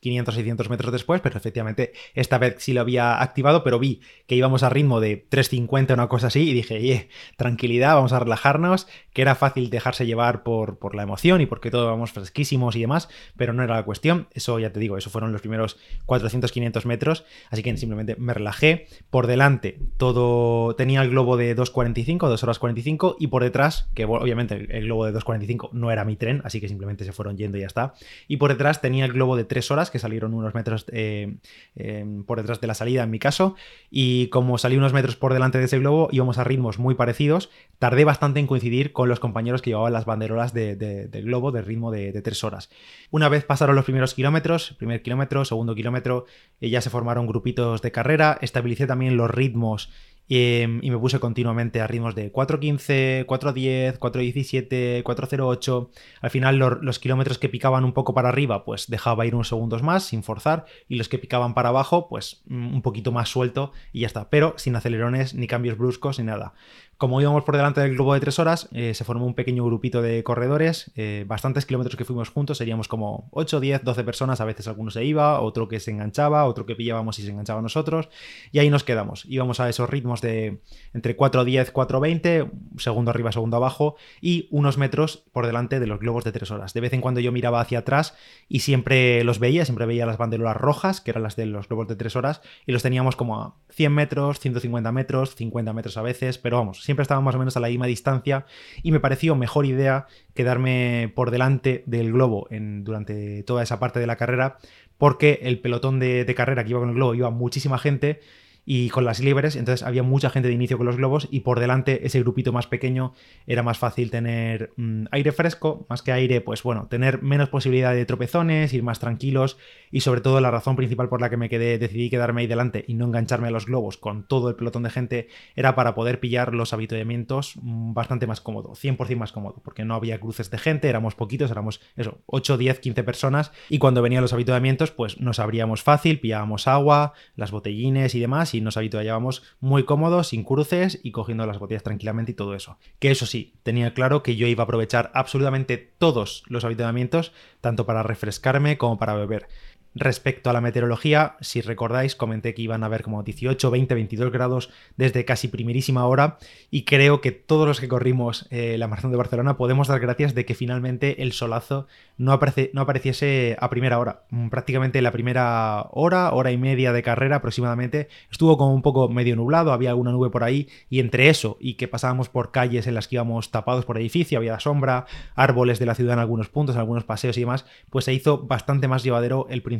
500, 0.00 0.34
mm, 0.34 0.36
600 0.36 0.70
metros 0.70 0.92
después, 0.92 1.20
pero 1.20 1.36
efectivamente 1.36 1.92
esta 2.14 2.38
vez 2.38 2.56
sí 2.58 2.72
lo 2.72 2.80
había 2.80 3.20
activado, 3.20 3.64
pero 3.64 3.80
vi 3.80 4.00
que 4.28 4.36
íbamos 4.36 4.62
a 4.62 4.70
ritmo 4.70 5.00
de 5.00 5.16
350, 5.16 5.94
una 5.94 6.08
cosa 6.08 6.28
así, 6.28 6.50
y 6.50 6.54
dije, 6.54 7.08
tranquilidad, 7.36 7.96
vamos 7.96 8.12
a 8.12 8.20
relajarnos, 8.20 8.86
que 9.12 9.22
era 9.22 9.34
fácil 9.34 9.70
dejarse 9.70 10.06
llevar 10.06 10.44
por, 10.44 10.78
por 10.78 10.94
la 10.94 11.02
emoción 11.02 11.40
y 11.40 11.46
porque 11.46 11.72
todos 11.72 11.86
vamos 11.86 12.12
fresquísimos 12.12 12.76
y 12.76 12.80
demás, 12.80 13.08
pero 13.36 13.52
no 13.52 13.64
era 13.64 13.74
la 13.74 13.84
cuestión, 13.84 14.28
eso 14.32 14.58
ya 14.60 14.72
te 14.72 14.78
digo, 14.78 14.96
eso 14.96 15.10
fueron 15.10 15.32
los 15.32 15.40
primeros 15.40 15.79
400-500 16.06 16.84
metros, 16.84 17.24
así 17.50 17.62
que 17.62 17.76
simplemente 17.76 18.16
me 18.16 18.34
relajé. 18.34 18.86
Por 19.10 19.26
delante 19.26 19.78
todo 19.96 20.74
tenía 20.74 21.02
el 21.02 21.10
globo 21.10 21.36
de 21.36 21.56
2.45, 21.56 22.28
2 22.28 22.42
horas 22.42 22.58
45, 22.58 23.16
y 23.18 23.28
por 23.28 23.42
detrás, 23.42 23.88
que 23.94 24.04
obviamente 24.04 24.66
el, 24.76 24.84
globo 24.84 25.06
de 25.06 25.12
2.45 25.12 25.70
no 25.72 25.90
era 25.90 26.04
mi 26.04 26.16
tren, 26.16 26.42
así 26.44 26.60
que 26.60 26.68
simplemente 26.68 27.04
se 27.04 27.12
fueron 27.12 27.36
yendo 27.36 27.58
y 27.58 27.60
ya 27.60 27.66
está. 27.66 27.94
Y 28.28 28.38
por 28.38 28.50
detrás 28.50 28.80
tenía 28.80 29.04
el 29.04 29.12
globo 29.12 29.36
de 29.36 29.44
3 29.44 29.70
horas, 29.70 29.90
que 29.90 29.98
salieron 29.98 30.34
unos 30.34 30.54
metros 30.54 30.86
eh, 30.92 31.36
eh, 31.76 32.04
por 32.26 32.38
detrás 32.38 32.60
de 32.60 32.66
la 32.66 32.74
salida 32.74 33.02
en 33.02 33.10
mi 33.10 33.18
caso, 33.18 33.54
y 33.90 34.28
como 34.28 34.58
salí 34.58 34.76
unos 34.76 34.92
metros 34.92 35.16
por 35.16 35.32
delante 35.32 35.58
de 35.58 35.64
ese 35.64 35.78
globo, 35.78 36.08
íbamos 36.10 36.38
a 36.38 36.44
ritmos 36.44 36.78
muy 36.78 36.94
parecidos, 36.94 37.50
tardé 37.78 38.04
bastante 38.04 38.40
en 38.40 38.46
coincidir 38.46 38.92
con 38.92 39.08
los 39.08 39.20
compañeros 39.20 39.62
que 39.62 39.70
llevaban 39.70 39.92
las 39.92 40.04
banderolas 40.04 40.52
de, 40.52 40.76
del 40.76 41.24
globo 41.24 41.52
de 41.52 41.62
ritmo 41.62 41.90
de, 41.90 42.12
de 42.12 42.22
3 42.22 42.44
horas. 42.44 42.70
Una 43.10 43.28
vez 43.28 43.44
pasaron 43.44 43.76
los 43.76 43.84
primeros 43.84 44.14
kilómetros, 44.14 44.74
primer 44.78 45.02
kilómetro, 45.02 45.44
segundo 45.44 45.59
kilómetro, 45.74 46.26
eh, 46.60 46.70
ya 46.70 46.80
se 46.80 46.90
formaron 46.90 47.26
grupitos 47.26 47.82
de 47.82 47.92
carrera, 47.92 48.38
estabilicé 48.40 48.86
también 48.86 49.16
los 49.16 49.30
ritmos 49.30 49.90
em, 50.28 50.78
y 50.82 50.90
me 50.90 50.98
puse 50.98 51.18
continuamente 51.18 51.80
a 51.80 51.86
ritmos 51.86 52.14
de 52.14 52.32
4.15, 52.32 53.26
4.10, 53.26 53.98
4.17, 53.98 55.02
4.08. 55.02 55.88
Al 56.20 56.30
final 56.30 56.56
los 56.58 56.98
kilómetros 56.98 57.38
que 57.38 57.48
picaban 57.48 57.84
un 57.84 57.92
poco 57.92 58.14
para 58.14 58.28
arriba, 58.28 58.64
pues 58.64 58.88
dejaba 58.88 59.26
ir 59.26 59.34
unos 59.34 59.48
segundos 59.48 59.82
más 59.82 60.04
sin 60.04 60.22
forzar 60.22 60.66
y 60.88 60.96
los 60.96 61.08
que 61.08 61.18
picaban 61.18 61.54
para 61.54 61.70
abajo, 61.70 62.08
pues 62.08 62.42
mm, 62.46 62.74
un 62.74 62.82
poquito 62.82 63.10
más 63.10 63.28
suelto 63.28 63.72
y 63.92 64.00
ya 64.00 64.06
está, 64.06 64.30
pero 64.30 64.54
sin 64.56 64.76
acelerones 64.76 65.34
ni 65.34 65.48
cambios 65.48 65.76
bruscos 65.76 66.18
ni 66.18 66.24
nada. 66.26 66.54
Como 67.00 67.18
íbamos 67.18 67.44
por 67.44 67.56
delante 67.56 67.80
del 67.80 67.94
globo 67.94 68.12
de 68.12 68.20
tres 68.20 68.38
horas, 68.38 68.68
eh, 68.72 68.92
se 68.92 69.04
formó 69.04 69.24
un 69.24 69.32
pequeño 69.32 69.64
grupito 69.64 70.02
de 70.02 70.22
corredores, 70.22 70.92
eh, 70.96 71.24
bastantes 71.26 71.64
kilómetros 71.64 71.96
que 71.96 72.04
fuimos 72.04 72.28
juntos, 72.28 72.58
seríamos 72.58 72.88
como 72.88 73.30
8, 73.30 73.58
10, 73.58 73.84
12 73.84 74.04
personas, 74.04 74.42
a 74.42 74.44
veces 74.44 74.68
alguno 74.68 74.90
se 74.90 75.02
iba, 75.02 75.40
otro 75.40 75.66
que 75.66 75.80
se 75.80 75.92
enganchaba, 75.92 76.44
otro 76.44 76.66
que 76.66 76.76
pillábamos 76.76 77.18
y 77.18 77.22
se 77.22 77.30
enganchaba 77.30 77.60
a 77.60 77.62
nosotros, 77.62 78.10
y 78.52 78.58
ahí 78.58 78.68
nos 78.68 78.84
quedamos. 78.84 79.24
Íbamos 79.24 79.60
a 79.60 79.70
esos 79.70 79.88
ritmos 79.88 80.20
de 80.20 80.60
entre 80.92 81.16
4, 81.16 81.46
10, 81.46 81.70
4, 81.70 82.00
20, 82.00 82.50
segundo 82.76 83.12
arriba, 83.12 83.32
segundo 83.32 83.56
abajo, 83.56 83.96
y 84.20 84.46
unos 84.50 84.76
metros 84.76 85.24
por 85.32 85.46
delante 85.46 85.80
de 85.80 85.86
los 85.86 86.00
globos 86.00 86.24
de 86.24 86.32
tres 86.32 86.50
horas. 86.50 86.74
De 86.74 86.82
vez 86.82 86.92
en 86.92 87.00
cuando 87.00 87.20
yo 87.20 87.32
miraba 87.32 87.62
hacia 87.62 87.78
atrás 87.78 88.14
y 88.46 88.58
siempre 88.58 89.24
los 89.24 89.38
veía, 89.38 89.64
siempre 89.64 89.86
veía 89.86 90.04
las 90.04 90.18
banderolas 90.18 90.58
rojas, 90.58 91.00
que 91.00 91.12
eran 91.12 91.22
las 91.22 91.34
de 91.34 91.46
los 91.46 91.66
globos 91.66 91.88
de 91.88 91.96
tres 91.96 92.14
horas, 92.14 92.42
y 92.66 92.72
los 92.72 92.82
teníamos 92.82 93.16
como 93.16 93.40
a 93.40 93.54
100 93.70 93.90
metros, 93.94 94.38
150 94.38 94.92
metros, 94.92 95.34
50 95.34 95.72
metros 95.72 95.96
a 95.96 96.02
veces, 96.02 96.36
pero 96.36 96.58
vamos, 96.58 96.89
siempre 96.90 97.02
estaban 97.02 97.22
más 97.22 97.36
o 97.36 97.38
menos 97.38 97.56
a 97.56 97.60
la 97.60 97.68
misma 97.68 97.86
distancia 97.86 98.46
y 98.82 98.90
me 98.90 98.98
pareció 98.98 99.36
mejor 99.36 99.64
idea 99.64 100.06
quedarme 100.34 101.12
por 101.14 101.30
delante 101.30 101.84
del 101.86 102.12
globo 102.12 102.48
en, 102.50 102.82
durante 102.82 103.44
toda 103.44 103.62
esa 103.62 103.78
parte 103.78 104.00
de 104.00 104.08
la 104.08 104.16
carrera 104.16 104.58
porque 104.98 105.38
el 105.42 105.60
pelotón 105.60 106.00
de, 106.00 106.24
de 106.24 106.34
carrera 106.34 106.64
que 106.64 106.70
iba 106.70 106.80
con 106.80 106.88
el 106.88 106.96
globo 106.96 107.14
iba 107.14 107.30
muchísima 107.30 107.78
gente 107.78 108.20
y 108.64 108.88
con 108.90 109.04
las 109.04 109.20
libres, 109.20 109.56
entonces 109.56 109.86
había 109.86 110.02
mucha 110.02 110.30
gente 110.30 110.48
de 110.48 110.54
inicio 110.54 110.76
con 110.76 110.86
los 110.86 110.96
globos 110.96 111.28
y 111.30 111.40
por 111.40 111.60
delante 111.60 112.06
ese 112.06 112.20
grupito 112.20 112.52
más 112.52 112.66
pequeño 112.66 113.14
era 113.46 113.62
más 113.62 113.78
fácil 113.78 114.10
tener 114.10 114.72
mm, 114.76 115.06
aire 115.10 115.32
fresco, 115.32 115.86
más 115.88 116.02
que 116.02 116.12
aire, 116.12 116.40
pues 116.40 116.62
bueno, 116.62 116.86
tener 116.88 117.22
menos 117.22 117.48
posibilidad 117.48 117.94
de 117.94 118.04
tropezones, 118.04 118.72
ir 118.72 118.82
más 118.82 119.00
tranquilos 119.00 119.56
y 119.90 120.00
sobre 120.00 120.20
todo 120.20 120.40
la 120.40 120.50
razón 120.50 120.76
principal 120.76 121.08
por 121.08 121.20
la 121.20 121.30
que 121.30 121.36
me 121.36 121.48
quedé, 121.48 121.78
decidí 121.78 122.10
quedarme 122.10 122.42
ahí 122.42 122.46
delante 122.46 122.84
y 122.86 122.94
no 122.94 123.06
engancharme 123.06 123.48
a 123.48 123.50
los 123.50 123.66
globos 123.66 123.96
con 123.96 124.26
todo 124.26 124.48
el 124.48 124.56
pelotón 124.56 124.82
de 124.82 124.90
gente 124.90 125.28
era 125.56 125.74
para 125.74 125.94
poder 125.94 126.20
pillar 126.20 126.54
los 126.54 126.72
habituamientos 126.72 127.54
mm, 127.60 127.94
bastante 127.94 128.26
más 128.26 128.40
cómodo, 128.40 128.74
100% 128.74 129.16
más 129.16 129.32
cómodo, 129.32 129.60
porque 129.64 129.84
no 129.84 129.94
había 129.94 130.20
cruces 130.20 130.50
de 130.50 130.58
gente, 130.58 130.88
éramos 130.88 131.14
poquitos, 131.14 131.50
éramos 131.50 131.80
eso, 131.96 132.18
8, 132.26 132.58
10, 132.58 132.80
15 132.80 133.04
personas 133.04 133.52
y 133.68 133.78
cuando 133.78 134.02
venían 134.02 134.22
los 134.22 134.32
habituamientos 134.32 134.90
pues 134.90 135.20
nos 135.20 135.38
abríamos 135.38 135.82
fácil, 135.82 136.20
pillábamos 136.20 136.68
agua, 136.68 137.14
las 137.36 137.50
botellines 137.50 138.14
y 138.14 138.20
demás 138.20 138.49
y 138.54 138.60
nos 138.60 138.76
habituábamos 138.76 139.42
muy 139.60 139.84
cómodos, 139.84 140.28
sin 140.28 140.44
cruces 140.44 141.00
y 141.02 141.12
cogiendo 141.12 141.46
las 141.46 141.58
botellas 141.58 141.82
tranquilamente 141.82 142.32
y 142.32 142.34
todo 142.34 142.54
eso. 142.54 142.78
Que 142.98 143.10
eso 143.10 143.26
sí, 143.26 143.54
tenía 143.62 143.94
claro 143.94 144.22
que 144.22 144.36
yo 144.36 144.46
iba 144.46 144.62
a 144.62 144.64
aprovechar 144.64 145.10
absolutamente 145.14 145.92
todos 145.98 146.42
los 146.46 146.64
habituamientos, 146.64 147.32
tanto 147.60 147.86
para 147.86 148.02
refrescarme 148.02 148.78
como 148.78 148.98
para 148.98 149.14
beber. 149.14 149.48
Respecto 149.96 150.48
a 150.48 150.52
la 150.52 150.60
meteorología, 150.60 151.34
si 151.40 151.62
recordáis, 151.62 152.14
comenté 152.14 152.54
que 152.54 152.62
iban 152.62 152.84
a 152.84 152.86
haber 152.86 153.02
como 153.02 153.24
18, 153.24 153.72
20, 153.72 153.94
22 153.94 154.30
grados 154.30 154.70
desde 154.96 155.24
casi 155.24 155.48
primerísima 155.48 156.06
hora 156.06 156.38
y 156.70 156.84
creo 156.84 157.20
que 157.20 157.32
todos 157.32 157.66
los 157.66 157.80
que 157.80 157.88
corrimos 157.88 158.46
eh, 158.50 158.76
la 158.78 158.86
maratón 158.86 159.10
de 159.10 159.16
Barcelona 159.16 159.56
podemos 159.56 159.88
dar 159.88 159.98
gracias 159.98 160.32
de 160.36 160.44
que 160.44 160.54
finalmente 160.54 161.24
el 161.24 161.32
solazo 161.32 161.88
no, 162.18 162.38
no 162.72 162.80
apareciese 162.82 163.56
a 163.58 163.68
primera 163.68 163.98
hora. 163.98 164.22
Mm, 164.30 164.50
prácticamente 164.50 165.02
la 165.02 165.10
primera 165.10 165.86
hora, 165.90 166.30
hora 166.34 166.52
y 166.52 166.56
media 166.56 166.92
de 166.92 167.02
carrera 167.02 167.36
aproximadamente, 167.36 168.06
estuvo 168.30 168.56
como 168.56 168.72
un 168.72 168.82
poco 168.82 169.08
medio 169.08 169.34
nublado, 169.34 169.72
había 169.72 169.90
alguna 169.90 170.12
nube 170.12 170.30
por 170.30 170.44
ahí 170.44 170.68
y 170.88 171.00
entre 171.00 171.30
eso 171.30 171.56
y 171.58 171.74
que 171.74 171.88
pasábamos 171.88 172.28
por 172.28 172.52
calles 172.52 172.86
en 172.86 172.94
las 172.94 173.08
que 173.08 173.16
íbamos 173.16 173.50
tapados 173.50 173.86
por 173.86 173.98
edificio, 173.98 174.38
había 174.38 174.52
la 174.52 174.60
sombra, 174.60 175.06
árboles 175.34 175.80
de 175.80 175.86
la 175.86 175.96
ciudad 175.96 176.12
en 176.12 176.20
algunos 176.20 176.48
puntos, 176.48 176.76
en 176.76 176.80
algunos 176.80 177.02
paseos 177.02 177.36
y 177.36 177.40
demás, 177.40 177.66
pues 177.90 178.04
se 178.04 178.14
hizo 178.14 178.46
bastante 178.46 178.86
más 178.86 179.02
llevadero 179.02 179.48
el 179.50 179.62
principio 179.62 179.79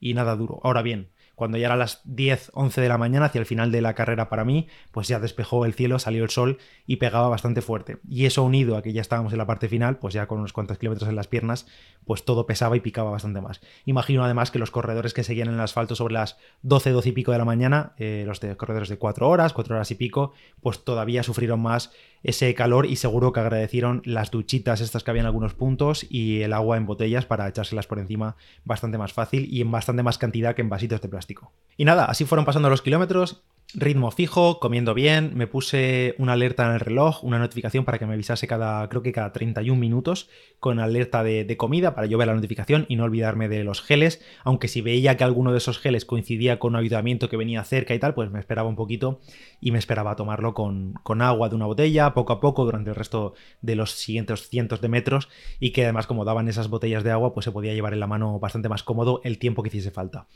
y 0.00 0.14
nada 0.14 0.36
duro. 0.36 0.60
Ahora 0.62 0.82
bien, 0.82 1.10
cuando 1.42 1.58
ya 1.58 1.66
era 1.66 1.74
las 1.74 2.02
10, 2.04 2.52
11 2.54 2.80
de 2.80 2.88
la 2.88 2.98
mañana, 2.98 3.26
hacia 3.26 3.40
el 3.40 3.46
final 3.46 3.72
de 3.72 3.82
la 3.82 3.94
carrera 3.94 4.28
para 4.28 4.44
mí, 4.44 4.68
pues 4.92 5.08
ya 5.08 5.18
despejó 5.18 5.66
el 5.66 5.74
cielo, 5.74 5.98
salió 5.98 6.22
el 6.22 6.30
sol 6.30 6.58
y 6.86 6.98
pegaba 6.98 7.28
bastante 7.28 7.62
fuerte. 7.62 7.98
Y 8.08 8.26
eso 8.26 8.44
unido 8.44 8.76
a 8.76 8.82
que 8.82 8.92
ya 8.92 9.00
estábamos 9.00 9.32
en 9.32 9.38
la 9.38 9.46
parte 9.46 9.68
final, 9.68 9.98
pues 9.98 10.14
ya 10.14 10.28
con 10.28 10.38
unos 10.38 10.52
cuantos 10.52 10.78
kilómetros 10.78 11.10
en 11.10 11.16
las 11.16 11.26
piernas, 11.26 11.66
pues 12.04 12.24
todo 12.24 12.46
pesaba 12.46 12.76
y 12.76 12.80
picaba 12.80 13.10
bastante 13.10 13.40
más. 13.40 13.60
Imagino 13.86 14.24
además 14.24 14.52
que 14.52 14.60
los 14.60 14.70
corredores 14.70 15.14
que 15.14 15.24
seguían 15.24 15.48
en 15.48 15.54
el 15.54 15.60
asfalto 15.60 15.96
sobre 15.96 16.14
las 16.14 16.38
12, 16.62 16.90
12 16.90 17.08
y 17.08 17.12
pico 17.12 17.32
de 17.32 17.38
la 17.38 17.44
mañana, 17.44 17.94
eh, 17.96 18.22
los 18.24 18.38
de 18.38 18.56
corredores 18.56 18.88
de 18.88 18.98
4 18.98 19.28
horas, 19.28 19.52
4 19.52 19.74
horas 19.74 19.90
y 19.90 19.96
pico, 19.96 20.34
pues 20.60 20.84
todavía 20.84 21.24
sufrieron 21.24 21.60
más 21.60 21.90
ese 22.22 22.54
calor 22.54 22.86
y 22.86 22.96
seguro 22.96 23.32
que 23.32 23.40
agradecieron 23.40 24.00
las 24.04 24.30
duchitas 24.30 24.80
estas 24.80 25.02
que 25.02 25.10
había 25.10 25.22
en 25.22 25.26
algunos 25.26 25.54
puntos 25.54 26.06
y 26.08 26.42
el 26.42 26.52
agua 26.52 26.76
en 26.76 26.86
botellas 26.86 27.26
para 27.26 27.48
echárselas 27.48 27.88
por 27.88 27.98
encima 27.98 28.36
bastante 28.64 28.96
más 28.96 29.12
fácil 29.12 29.48
y 29.52 29.60
en 29.60 29.70
bastante 29.72 30.04
más 30.04 30.18
cantidad 30.18 30.54
que 30.54 30.62
en 30.62 30.68
vasitos 30.68 31.00
de 31.00 31.08
plástico. 31.08 31.31
Y 31.76 31.84
nada, 31.84 32.04
así 32.04 32.24
fueron 32.24 32.44
pasando 32.44 32.70
los 32.70 32.82
kilómetros, 32.82 33.44
ritmo 33.74 34.10
fijo, 34.10 34.60
comiendo 34.60 34.92
bien, 34.92 35.32
me 35.34 35.46
puse 35.46 36.14
una 36.18 36.34
alerta 36.34 36.66
en 36.66 36.72
el 36.72 36.80
reloj, 36.80 37.24
una 37.24 37.38
notificación 37.38 37.84
para 37.84 37.98
que 37.98 38.06
me 38.06 38.14
avisase 38.14 38.46
cada, 38.46 38.86
creo 38.88 39.02
que 39.02 39.12
cada 39.12 39.32
31 39.32 39.80
minutos 39.80 40.28
con 40.60 40.78
alerta 40.78 41.22
de, 41.22 41.56
comida 41.56 41.94
para 41.94 42.06
yo 42.06 42.18
ver 42.18 42.26
la 42.26 42.34
notificación 42.34 42.84
y 42.88 42.96
no 42.96 43.04
olvidarme 43.04 43.48
de 43.48 43.64
los 43.64 43.80
geles, 43.80 44.22
aunque 44.44 44.68
si 44.68 44.82
veía 44.82 45.16
que 45.16 45.24
alguno 45.24 45.52
de 45.52 45.58
esos 45.58 45.78
geles 45.78 46.04
coincidía 46.04 46.58
con 46.58 46.74
un 46.74 46.80
ayudamiento 46.80 47.28
que 47.28 47.36
venía 47.36 47.64
cerca 47.64 47.94
y 47.94 47.98
tal, 47.98 48.14
pues 48.14 48.30
me 48.30 48.40
esperaba 48.40 48.68
un 48.68 48.76
poquito 48.76 49.20
y 49.60 49.70
me 49.70 49.78
esperaba 49.78 50.16
tomarlo 50.16 50.52
con, 50.52 50.94
con 51.02 51.22
agua 51.22 51.48
de 51.48 51.56
una 51.56 51.66
botella, 51.66 52.12
poco 52.14 52.34
a 52.34 52.40
poco, 52.40 52.64
durante 52.64 52.90
el 52.90 52.96
resto 52.96 53.34
de 53.62 53.76
los 53.76 53.92
siguientes 53.92 54.48
cientos 54.48 54.80
de 54.80 54.88
metros 54.88 55.28
y 55.60 55.70
que 55.70 55.84
además 55.84 56.06
como 56.06 56.24
daban 56.24 56.48
esas 56.48 56.68
botellas 56.68 57.04
de 57.04 57.10
agua, 57.10 57.32
pues 57.32 57.44
se 57.44 57.52
podía 57.52 57.72
llevar 57.72 57.94
en 57.94 58.00
la 58.00 58.06
mano 58.06 58.38
bastante 58.38 58.68
más 58.68 58.82
cómodo 58.82 59.20
el 59.24 59.38
tiempo 59.38 59.62
que 59.62 59.68
hiciese 59.68 59.90
falta. 59.90 60.26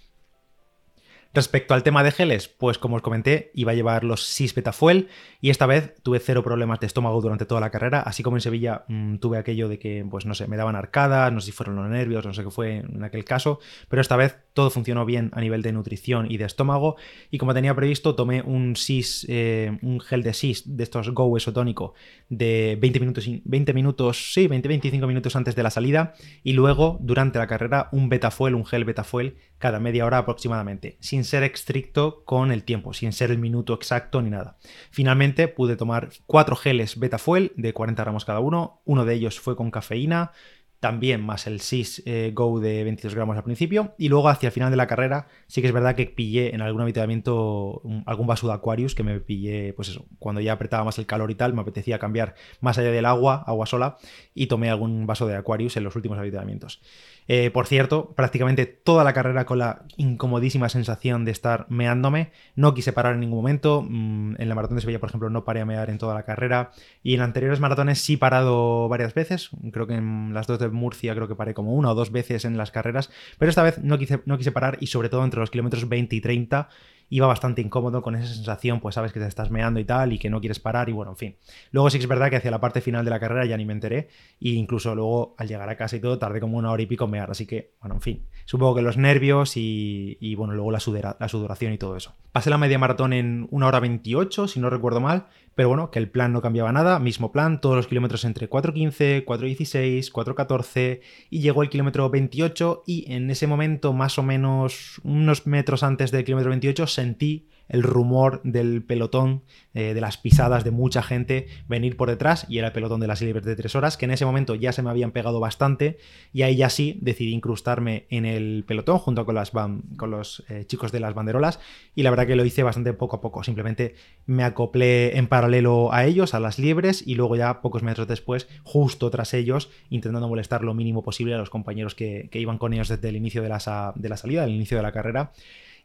Respecto 1.34 1.75
al 1.75 1.82
tema 1.82 2.02
de 2.02 2.12
geles, 2.12 2.49
pues 2.49 2.78
como 2.78 2.96
os 2.96 3.02
comenté, 3.02 3.50
iba 3.55 3.73
a 3.73 3.75
llevar 3.75 4.05
los 4.05 4.23
6 4.25 4.55
Betafuel 4.55 5.08
y 5.40 5.50
esta 5.50 5.67
vez 5.67 5.94
tuve 6.02 6.19
cero 6.19 6.42
problemas 6.42 6.80
de 6.80 6.87
estómago 6.87 7.21
durante 7.21 7.47
toda 7.47 7.61
la 7.61 7.71
carrera, 7.71 8.00
así 8.00 8.23
como 8.23 8.37
en 8.37 8.40
Sevilla 8.40 8.85
mmm, 8.88 9.16
tuve 9.16 9.38
aquello 9.38 9.68
de 9.68 9.78
que, 9.78 10.04
pues 10.11 10.26
no 10.26 10.35
sé, 10.35 10.47
me 10.47 10.56
daban 10.56 10.76
arcadas, 10.76 11.33
no 11.33 11.40
sé 11.40 11.47
si 11.47 11.52
fueron 11.52 11.76
los 11.76 11.88
nervios, 11.88 12.25
no 12.25 12.33
sé 12.33 12.42
qué 12.42 12.50
fue 12.50 12.76
en 12.78 13.04
aquel 13.04 13.25
caso, 13.25 13.61
pero 13.88 14.00
esta 14.00 14.16
vez 14.16 14.38
todo 14.56 14.71
funcionó 14.71 15.04
bien 15.04 15.30
a 15.35 15.40
nivel 15.42 15.61
de 15.61 15.71
nutrición 15.73 16.30
y 16.30 16.38
de 16.38 16.47
estómago. 16.47 16.97
Y 17.30 17.37
como 17.37 17.52
tenía 17.52 17.75
previsto 17.75 18.14
tomé 18.14 18.40
un 18.40 18.75
SIS, 18.75 19.26
eh, 19.28 19.78
un 19.83 20.00
gel 20.00 20.23
de 20.23 20.33
SIS 20.33 20.76
de 20.76 20.83
estos 20.83 21.11
Go 21.11 21.37
esotónico 21.37 21.92
de 22.30 22.78
20 22.80 23.00
minutos, 23.00 23.28
20 23.45 23.75
minutos, 23.75 24.33
sí, 24.33 24.49
20-25 24.49 25.06
minutos 25.06 25.37
antes 25.37 25.54
de 25.54 25.62
la 25.62 25.71
salida. 25.71 26.14
Y 26.42 26.54
luego 26.54 26.97
durante 27.00 27.38
la 27.38 27.47
carrera 27.47 27.90
un 27.92 28.09
Betafuel, 28.09 28.54
un 28.54 28.64
gel 28.64 28.85
Betafuel 28.85 29.37
cada 29.59 29.81
media 29.81 30.05
hora 30.05 30.19
aproximadamente, 30.19 30.97
sin 31.01 31.25
ser 31.25 31.43
estricto 31.43 32.25
con 32.25 32.53
el 32.53 32.65
tiempo, 32.65 32.93
sin 32.93 33.13
ser 33.13 33.31
el 33.31 33.39
minuto 33.39 33.75
exacto 33.75 34.21
ni 34.23 34.31
nada. 34.31 34.57
Finalmente 34.91 35.49
pude 35.49 35.77
tomar 35.77 36.11
cuatro 36.27 36.57
geles 36.57 36.99
Betafuel 36.99 37.53
de 37.57 37.73
40 37.73 38.03
gramos 38.03 38.25
cada 38.25 38.41
uno, 38.41 38.83
uno 38.85 39.05
de 39.05 39.15
ellos 39.15 39.41
fue 39.41 39.57
con 39.57 39.71
cafeína, 39.71 40.33
también 40.80 41.23
más 41.23 41.47
el 41.47 41.61
SIS 41.61 42.02
eh, 42.06 42.33
Go 42.35 42.61
de 42.61 42.85
22 42.85 43.14
gramos 43.14 43.37
al 43.37 43.45
principio. 43.45 43.95
Y 43.99 44.09
luego 44.09 44.28
hacia 44.28 44.49
el 44.49 44.52
final 44.52 44.71
de 44.71 44.76
la 44.76 44.87
carrera 44.87 45.28
sí 45.47 45.61
que 45.61 45.68
es 45.68 45.73
verdad 45.73 45.95
que 45.95 46.06
pillé 46.06 46.54
en 46.54 46.61
algún 46.61 46.83
habituamiento 46.83 47.83
algún 48.06 48.26
vaso 48.26 48.47
de 48.47 48.54
Aquarius 48.54 48.95
que 48.95 49.02
me 49.02 49.21
pillé, 49.21 49.73
pues 49.73 49.88
eso, 49.88 50.06
cuando 50.18 50.40
ya 50.40 50.52
apretaba 50.52 50.85
más 50.85 50.99
el 50.99 51.06
calor 51.06 51.30
y 51.30 51.35
tal, 51.35 51.54
me 51.54 51.62
apetecía 51.62 51.99
cambiar 51.99 52.35
más 52.61 52.78
allá 52.78 52.90
del 52.90 53.06
agua, 53.06 53.42
agua 53.47 53.66
sola, 53.66 53.97
y 54.35 54.47
tomé 54.47 54.71
algún 54.71 55.06
vaso 55.06 55.26
de 55.26 55.37
Aquarius 55.37 55.76
en 55.76 55.85
los 55.85 55.97
últimos 55.97 56.18
habituamientos. 56.18 56.80
Eh, 57.28 57.50
por 57.50 57.66
cierto, 57.66 58.12
prácticamente 58.14 58.66
toda 58.66 59.02
la 59.02 59.12
carrera 59.12 59.47
con 59.47 59.59
la 59.59 59.83
incomodísima 59.97 60.68
sensación 60.68 61.25
de 61.25 61.33
estar 61.33 61.66
meándome. 61.68 62.30
No 62.54 62.75
quise 62.75 62.92
parar 62.92 63.14
en 63.14 63.21
ningún 63.21 63.38
momento. 63.38 63.83
Mm, 63.83 64.37
en 64.38 64.49
la 64.49 64.54
maratón 64.54 64.76
de 64.76 64.83
Sevilla, 64.83 65.00
por 65.00 65.09
ejemplo, 65.09 65.28
no 65.30 65.45
paré 65.45 65.61
a 65.61 65.64
mear 65.64 65.90
en 65.90 65.99
toda 65.99 66.14
la 66.14 66.23
carrera. 66.23 66.71
Y 67.02 67.14
en 67.14 67.23
anteriores 67.23 67.59
maratones 67.59 68.00
sí 68.00 68.14
he 68.14 68.18
parado 68.18 68.88
varias 68.88 69.14
veces. 69.14 69.50
Creo 69.73 69.87
que 69.87 69.95
en 69.95 70.35
las 70.35 70.47
dos 70.47 70.59
de 70.59 70.65
Murcia 70.73 71.14
creo 71.14 71.28
que 71.28 71.35
paré 71.35 71.54
como 71.54 71.75
una 71.75 71.90
o 71.90 71.94
dos 71.94 72.11
veces 72.12 72.44
en 72.44 72.56
las 72.56 72.70
carreras, 72.70 73.11
pero 73.38 73.49
esta 73.49 73.62
vez 73.62 73.78
no 73.78 73.99
quise, 73.99 74.20
no 74.25 74.38
quise 74.38 74.52
parar 74.52 74.78
y 74.80 74.88
sobre 74.88 75.08
todo 75.08 75.25
entre 75.25 75.40
los 75.40 75.50
kilómetros 75.50 75.88
20 75.88 76.16
y 76.16 76.20
30 76.20 76.68
iba 77.09 77.27
bastante 77.27 77.63
incómodo 77.63 78.03
con 78.03 78.17
esa 78.17 78.33
sensación, 78.33 78.81
pues 78.81 78.95
sabes 78.95 79.13
que 79.13 79.21
te 79.21 79.27
estás 79.27 79.51
meando 79.51 79.81
y 79.81 79.85
tal 79.85 80.13
y 80.13 80.19
que 80.19 80.31
no 80.31 80.41
quieres 80.41 80.61
parar 80.61 80.89
y 80.89 80.93
bueno, 80.93 81.13
en 81.13 81.17
fin. 81.17 81.37
Luego 81.71 81.91
sí 81.91 81.99
que 81.99 82.05
es 82.05 82.09
verdad 82.09 82.31
que 82.31 82.37
hacia 82.37 82.51
la 82.51 82.61
parte 82.61 82.81
final 82.81 83.05
de 83.05 83.11
la 83.11 83.21
carrera 83.21 83.47
ya 83.47 83.57
ni 83.57 83.65
me 83.65 83.73
enteré 83.73 84.09
e 84.41 84.51
incluso 84.51 84.95
luego 84.95 85.35
al 85.39 85.49
llegar 85.49 85.69
a 85.69 85.77
casa 85.77 85.97
y 85.97 86.01
todo 86.01 86.19
tardé 86.19 86.41
como 86.41 86.59
una 86.59 86.71
hora 86.71 86.83
y 86.83 86.87
pico 86.87 87.05
en 87.05 87.11
mear, 87.13 87.31
así 87.31 87.47
que 87.47 87.75
bueno, 87.81 87.97
en 87.97 88.01
fin. 88.01 88.27
Supongo 88.45 88.77
que 88.77 88.83
los 88.83 88.97
nervios 88.97 89.53
y, 89.57 90.35
bueno, 90.37 90.55
luego 90.55 90.71
la, 90.71 91.17
la 91.19 91.29
sudoración 91.29 91.73
y 91.73 91.79
todo 91.79 91.97
eso. 91.97 92.15
Pasé 92.31 92.49
la 92.49 92.59
media 92.59 92.79
maratón 92.79 93.13
en 93.13 93.49
una 93.51 93.67
hora 93.67 93.81
28, 93.81 94.47
si 94.47 94.61
no 94.61 94.71
recuerdo 94.71 95.01
mal, 95.01 95.27
pero 95.57 95.71
bueno, 95.71 95.91
que 95.91 95.99
el 95.99 96.11
plan 96.11 96.33
no 96.33 96.43
cambiaba 96.43 96.71
nada, 96.71 96.99
mismo 96.99 97.33
plan, 97.33 97.61
todos 97.63 97.77
los 97.77 97.87
kilómetros 97.87 98.25
entre 98.25 98.49
4.15, 98.49 99.25
4.16, 99.25 100.13
4.14 100.13 101.01
y 101.31 101.41
llegó 101.41 101.63
el 101.63 101.71
kilómetro 101.71 102.11
28 102.11 102.85
y 102.87 103.11
en 103.11 103.31
ese 103.31 103.47
momento, 103.47 103.95
más 103.95 104.19
o 104.19 104.23
menos 104.23 105.01
unos 105.03 105.47
metros 105.47 105.83
antes 105.83 106.11
del 106.11 106.25
kilómetro 106.25 106.51
28, 106.51 106.87
sentí 106.97 107.49
el 107.69 107.83
rumor 107.83 108.41
del 108.45 108.83
pelotón, 108.83 109.43
eh, 109.75 109.95
de 109.95 110.00
las 110.00 110.17
pisadas 110.17 110.65
de 110.65 110.71
mucha 110.71 111.03
gente 111.03 111.49
venir 111.69 111.97
por 111.97 112.09
detrás 112.09 112.47
y 112.49 112.59
era 112.59 112.69
el 112.69 112.73
pelotón 112.73 113.00
de 113.00 113.07
las 113.07 113.21
libres 113.21 113.45
de 113.45 113.57
tres 113.57 113.75
horas, 113.75 113.97
que 113.97 114.05
en 114.05 114.12
ese 114.12 114.25
momento 114.25 114.55
ya 114.55 114.73
se 114.73 114.83
me 114.83 114.91
habían 114.91 115.11
pegado 115.11 115.41
bastante 115.41 115.99
y 116.33 116.43
ahí 116.43 116.57
ya 116.57 116.71
sí 116.71 116.99
decidí 117.00 117.33
incrustarme 117.33 118.07
en 118.11 118.25
el 118.25 118.65
pelotón 118.67 118.99
junto 118.99 119.26
con, 119.26 119.35
las 119.35 119.50
con 119.50 120.11
los 120.11 120.45
eh, 120.49 120.65
chicos 120.67 120.93
de 120.93 121.00
las 121.00 121.15
banderolas 121.15 121.61
y 121.95 122.03
la 122.03 122.11
verdad 122.11 122.26
que 122.26 122.37
lo 122.37 122.45
hice 122.45 122.62
bastante 122.62 122.93
poco 122.93 123.17
a 123.17 123.21
poco, 123.21 123.43
simplemente 123.43 123.95
me 124.26 124.45
acoplé 124.45 125.17
en 125.17 125.26
paralelo 125.26 125.93
a 125.93 126.05
ellos, 126.05 126.35
a 126.35 126.41
las 126.41 126.59
liebres 126.59 127.03
y 127.07 127.15
luego 127.15 127.37
ya 127.37 127.61
pocos 127.62 127.83
metros 127.83 128.07
después, 128.07 128.49
justo 128.62 129.11
tras 129.11 129.35
ellos, 129.35 129.71
intentando 129.91 130.29
molestar 130.29 130.62
lo 130.62 130.75
mínimo 130.75 131.03
posible 131.03 131.35
a 131.35 131.38
los 131.38 131.50
compañeros 131.50 131.95
que, 131.95 132.29
iban 132.37 132.59
con 132.59 132.75
ellos 132.75 132.88
desde 132.88 133.09
el 133.09 133.17
inicio 133.17 133.43
de 133.43 133.49
la, 133.49 133.93
de 133.97 134.09
la 134.11 134.17
salida, 134.19 134.43
del 134.43 134.55
inicio 134.55 134.76
de 134.76 134.83
la 134.83 134.93
carrera. 134.93 135.33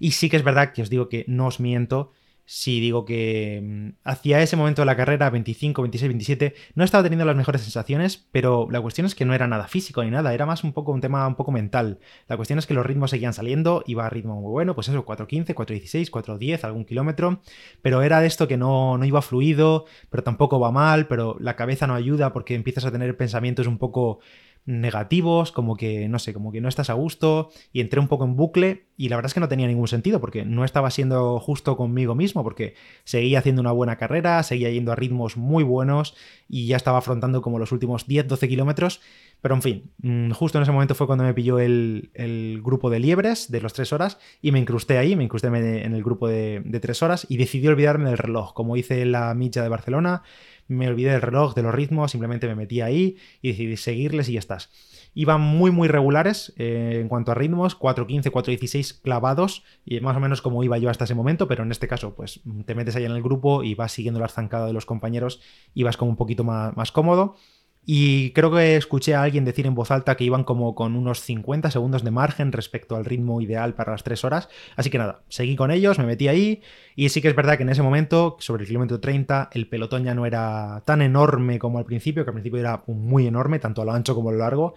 Y 0.02 0.12
sí 0.12 0.32
que 0.32 0.38
es 0.38 0.44
verdad 0.44 0.74
que 0.74 0.82
os 0.82 0.90
digo 0.90 1.10
que 1.10 1.26
no 1.28 1.46
os 1.46 1.60
miento 1.60 2.12
si 2.44 2.80
digo 2.80 3.06
que 3.06 3.62
mm, 3.64 3.90
hacia 4.04 4.42
ese 4.42 4.58
momento 4.58 4.82
de 4.82 4.88
la 4.88 4.98
carrera, 4.98 5.30
25, 5.30 5.84
26, 5.84 6.10
27, 6.10 6.56
no 6.76 6.84
estaba 6.84 7.04
teniendo 7.04 7.24
las 7.24 7.36
mejores 7.36 7.62
sensaciones, 7.62 8.28
pero 8.32 8.68
la 8.72 8.82
cuestión 8.82 9.06
es 9.06 9.16
que 9.16 9.26
no 9.26 9.34
era 9.34 9.48
nada 9.48 9.68
físico 9.68 10.04
ni 10.04 10.10
nada, 10.10 10.34
era 10.34 10.46
más 10.46 10.64
un 10.64 10.74
poco 10.74 10.92
un 10.92 11.02
tema 11.02 11.26
un 11.28 11.36
poco 11.36 11.52
mental. 11.52 12.00
La 12.28 12.36
cuestión 12.36 12.60
es 12.60 12.66
que 12.66 12.74
los 12.74 12.86
ritmos 12.86 13.12
seguían 13.12 13.34
saliendo, 13.34 13.84
iba 13.86 14.06
a 14.06 14.10
ritmo 14.10 14.42
muy 14.42 14.52
bueno, 14.52 14.76
pues 14.76 14.90
eso, 14.90 15.06
4.15, 15.06 15.54
4.16, 15.54 16.10
4.10, 16.10 16.64
algún 16.64 16.84
kilómetro, 16.84 17.42
pero 17.84 18.02
era 18.02 18.20
de 18.20 18.28
esto 18.28 18.48
que 18.48 18.58
no, 18.58 18.98
no 18.98 19.06
iba 19.06 19.22
fluido, 19.22 19.86
pero 20.10 20.24
tampoco 20.24 20.60
va 20.60 20.72
mal, 20.72 21.08
pero 21.08 21.38
la 21.40 21.56
cabeza 21.56 21.86
no 21.88 21.94
ayuda 21.94 22.34
porque 22.34 22.56
empiezas 22.56 22.86
a 22.86 22.92
tener 22.92 23.16
pensamientos 23.16 23.68
un 23.68 23.78
poco 23.78 24.20
negativos, 24.66 25.52
como 25.52 25.76
que, 25.76 26.08
no 26.08 26.20
sé, 26.20 26.34
como 26.34 26.52
que 26.52 26.62
no 26.62 26.70
estás 26.70 26.90
a 26.90 26.94
gusto, 26.94 27.50
y 27.74 27.82
entré 27.82 28.00
un 28.00 28.08
poco 28.08 28.26
en 28.26 28.36
bucle, 28.36 28.86
y 28.96 29.10
la 29.10 29.16
verdad 29.16 29.30
es 29.30 29.34
que 29.34 29.40
no 29.40 29.48
tenía 29.48 29.68
ningún 29.68 29.88
sentido, 29.88 30.22
porque 30.22 30.46
no 30.46 30.64
estaba 30.64 30.92
siendo 30.92 31.40
justo 31.40 31.76
conmigo 31.76 32.14
mismo, 32.14 32.44
porque 32.44 32.76
seguía 33.04 33.40
haciendo 33.40 33.62
una 33.62 33.72
buena 33.72 33.96
carrera, 33.96 34.44
seguía 34.44 34.70
yendo 34.70 34.92
a 34.92 34.96
ritmos 34.96 35.36
muy 35.36 35.64
buenos, 35.64 36.16
y 36.48 36.68
ya 36.68 36.78
estaba 36.78 37.00
afrontando 37.00 37.42
como 37.42 37.58
los 37.58 37.72
últimos 37.72 38.08
10-12 38.08 38.48
kilómetros, 38.48 39.02
pero 39.42 39.56
en 39.56 39.62
fin, 39.64 39.92
mm, 40.04 40.32
justo 40.32 40.60
en 40.60 40.64
ese 40.64 40.72
momento 40.72 40.94
fue 40.94 41.08
cuando 41.08 41.24
me 41.24 41.34
pilló 41.34 41.58
el, 41.60 42.10
grupo 42.64 42.92
de 42.92 43.00
liebres 43.00 43.50
de 43.50 43.62
los 43.62 43.74
tres 43.74 43.92
horas, 43.92 44.20
y 44.42 44.52
me 44.52 44.60
incrusté 44.60 45.00
ahí, 45.00 45.16
me 45.16 45.24
incrusté 45.24 45.48
en 45.48 45.94
el 45.94 46.04
grupo 46.04 46.28
de, 46.28 46.62
de 46.64 46.80
tres 46.80 47.02
horas, 47.02 47.26
y 47.30 47.38
decidí 47.38 47.68
olvidarme 47.68 48.10
del 48.10 48.20
reloj, 48.20 48.54
como 48.54 48.78
hice 48.78 49.02
en 49.02 49.14
la 49.14 49.34
milla 49.34 49.64
de 49.64 49.70
Barcelona, 49.70 50.22
me 50.72 50.88
olvidé 50.88 51.12
del 51.12 51.22
reloj, 51.22 51.54
de 51.54 51.64
los 51.64 51.74
ritmos, 51.76 52.12
simplemente 52.12 52.48
me 52.48 52.56
metí 52.56 52.82
ahí 52.82 53.18
y 53.42 53.50
decidí 53.50 53.78
seguirles 53.78 54.30
y 54.30 54.34
ya 54.34 54.40
estás. 54.40 54.70
Iban 55.14 55.42
muy, 55.42 55.72
muy 55.72 55.90
regulares 55.90 56.54
eh, 56.58 57.00
en 57.02 57.10
cuanto 57.10 57.32
a 57.32 57.36
ritmos, 57.36 57.78
4.15, 57.78 58.32
4.16 58.32 59.02
clavados, 59.02 59.64
y 59.86 60.00
más 60.00 60.16
o 60.16 60.22
menos 60.22 60.42
como 60.42 60.64
iba 60.64 60.78
yo 60.78 60.90
hasta 60.90 61.04
ese 61.04 61.16
momento, 61.16 61.48
pero 61.48 61.64
en 61.64 61.72
este 61.72 61.90
caso, 61.90 62.16
pues 62.16 62.40
te 62.66 62.76
metes 62.76 62.96
ahí 62.96 63.04
en 63.04 63.12
el 63.12 63.22
grupo 63.22 63.64
y 63.64 63.76
vas 63.76 63.92
siguiendo 63.92 64.22
la 64.22 64.30
zancada 64.30 64.68
de 64.68 64.74
los 64.74 64.86
compañeros 64.86 65.42
y 65.74 65.84
vas 65.84 65.98
como 65.98 66.12
un 66.12 66.18
poquito 66.18 66.46
más, 66.46 66.76
más 66.78 66.92
cómodo. 66.94 67.36
Y 67.84 68.32
creo 68.32 68.52
que 68.52 68.76
escuché 68.76 69.16
a 69.16 69.24
alguien 69.24 69.44
decir 69.44 69.66
en 69.66 69.74
voz 69.74 69.90
alta 69.90 70.16
que 70.16 70.24
iban 70.24 70.44
como 70.44 70.76
con 70.76 70.96
unos 70.96 71.22
50 71.22 71.72
segundos 71.72 72.04
de 72.04 72.12
margen 72.12 72.52
respecto 72.52 72.96
al 72.96 73.06
ritmo 73.06 73.42
ideal 73.42 73.74
para 73.74 73.92
las 73.92 74.04
3 74.04 74.24
horas. 74.24 74.50
Así 74.76 74.92
que 74.92 75.00
nada, 75.00 75.24
seguí 75.30 75.56
con 75.56 75.72
ellos, 75.72 75.98
me 75.98 76.06
metí 76.06 76.28
ahí. 76.28 76.62
Y 76.96 77.10
sí 77.10 77.22
que 77.22 77.30
es 77.30 77.36
verdad 77.36 77.58
que 77.58 77.64
en 77.64 77.70
ese 77.70 77.82
momento, 77.82 78.38
sobre 78.40 78.64
el 78.64 78.68
kilómetro 78.68 79.00
30, 79.00 79.50
el 79.54 79.68
pelotón 79.68 80.04
ya 80.04 80.14
no 80.14 80.28
era 80.28 80.84
tan 80.86 81.02
enorme 81.02 81.58
como 81.58 81.80
al 81.80 81.86
principio, 81.86 82.24
que 82.24 82.30
al 82.30 82.36
principio 82.36 82.60
era 82.60 82.84
muy 82.86 83.26
enorme, 83.26 83.58
tanto 83.58 83.82
a 83.82 83.86
lo 83.86 83.94
ancho 83.94 84.14
como 84.14 84.30
a 84.30 84.34
lo 84.34 84.38
largo. 84.38 84.76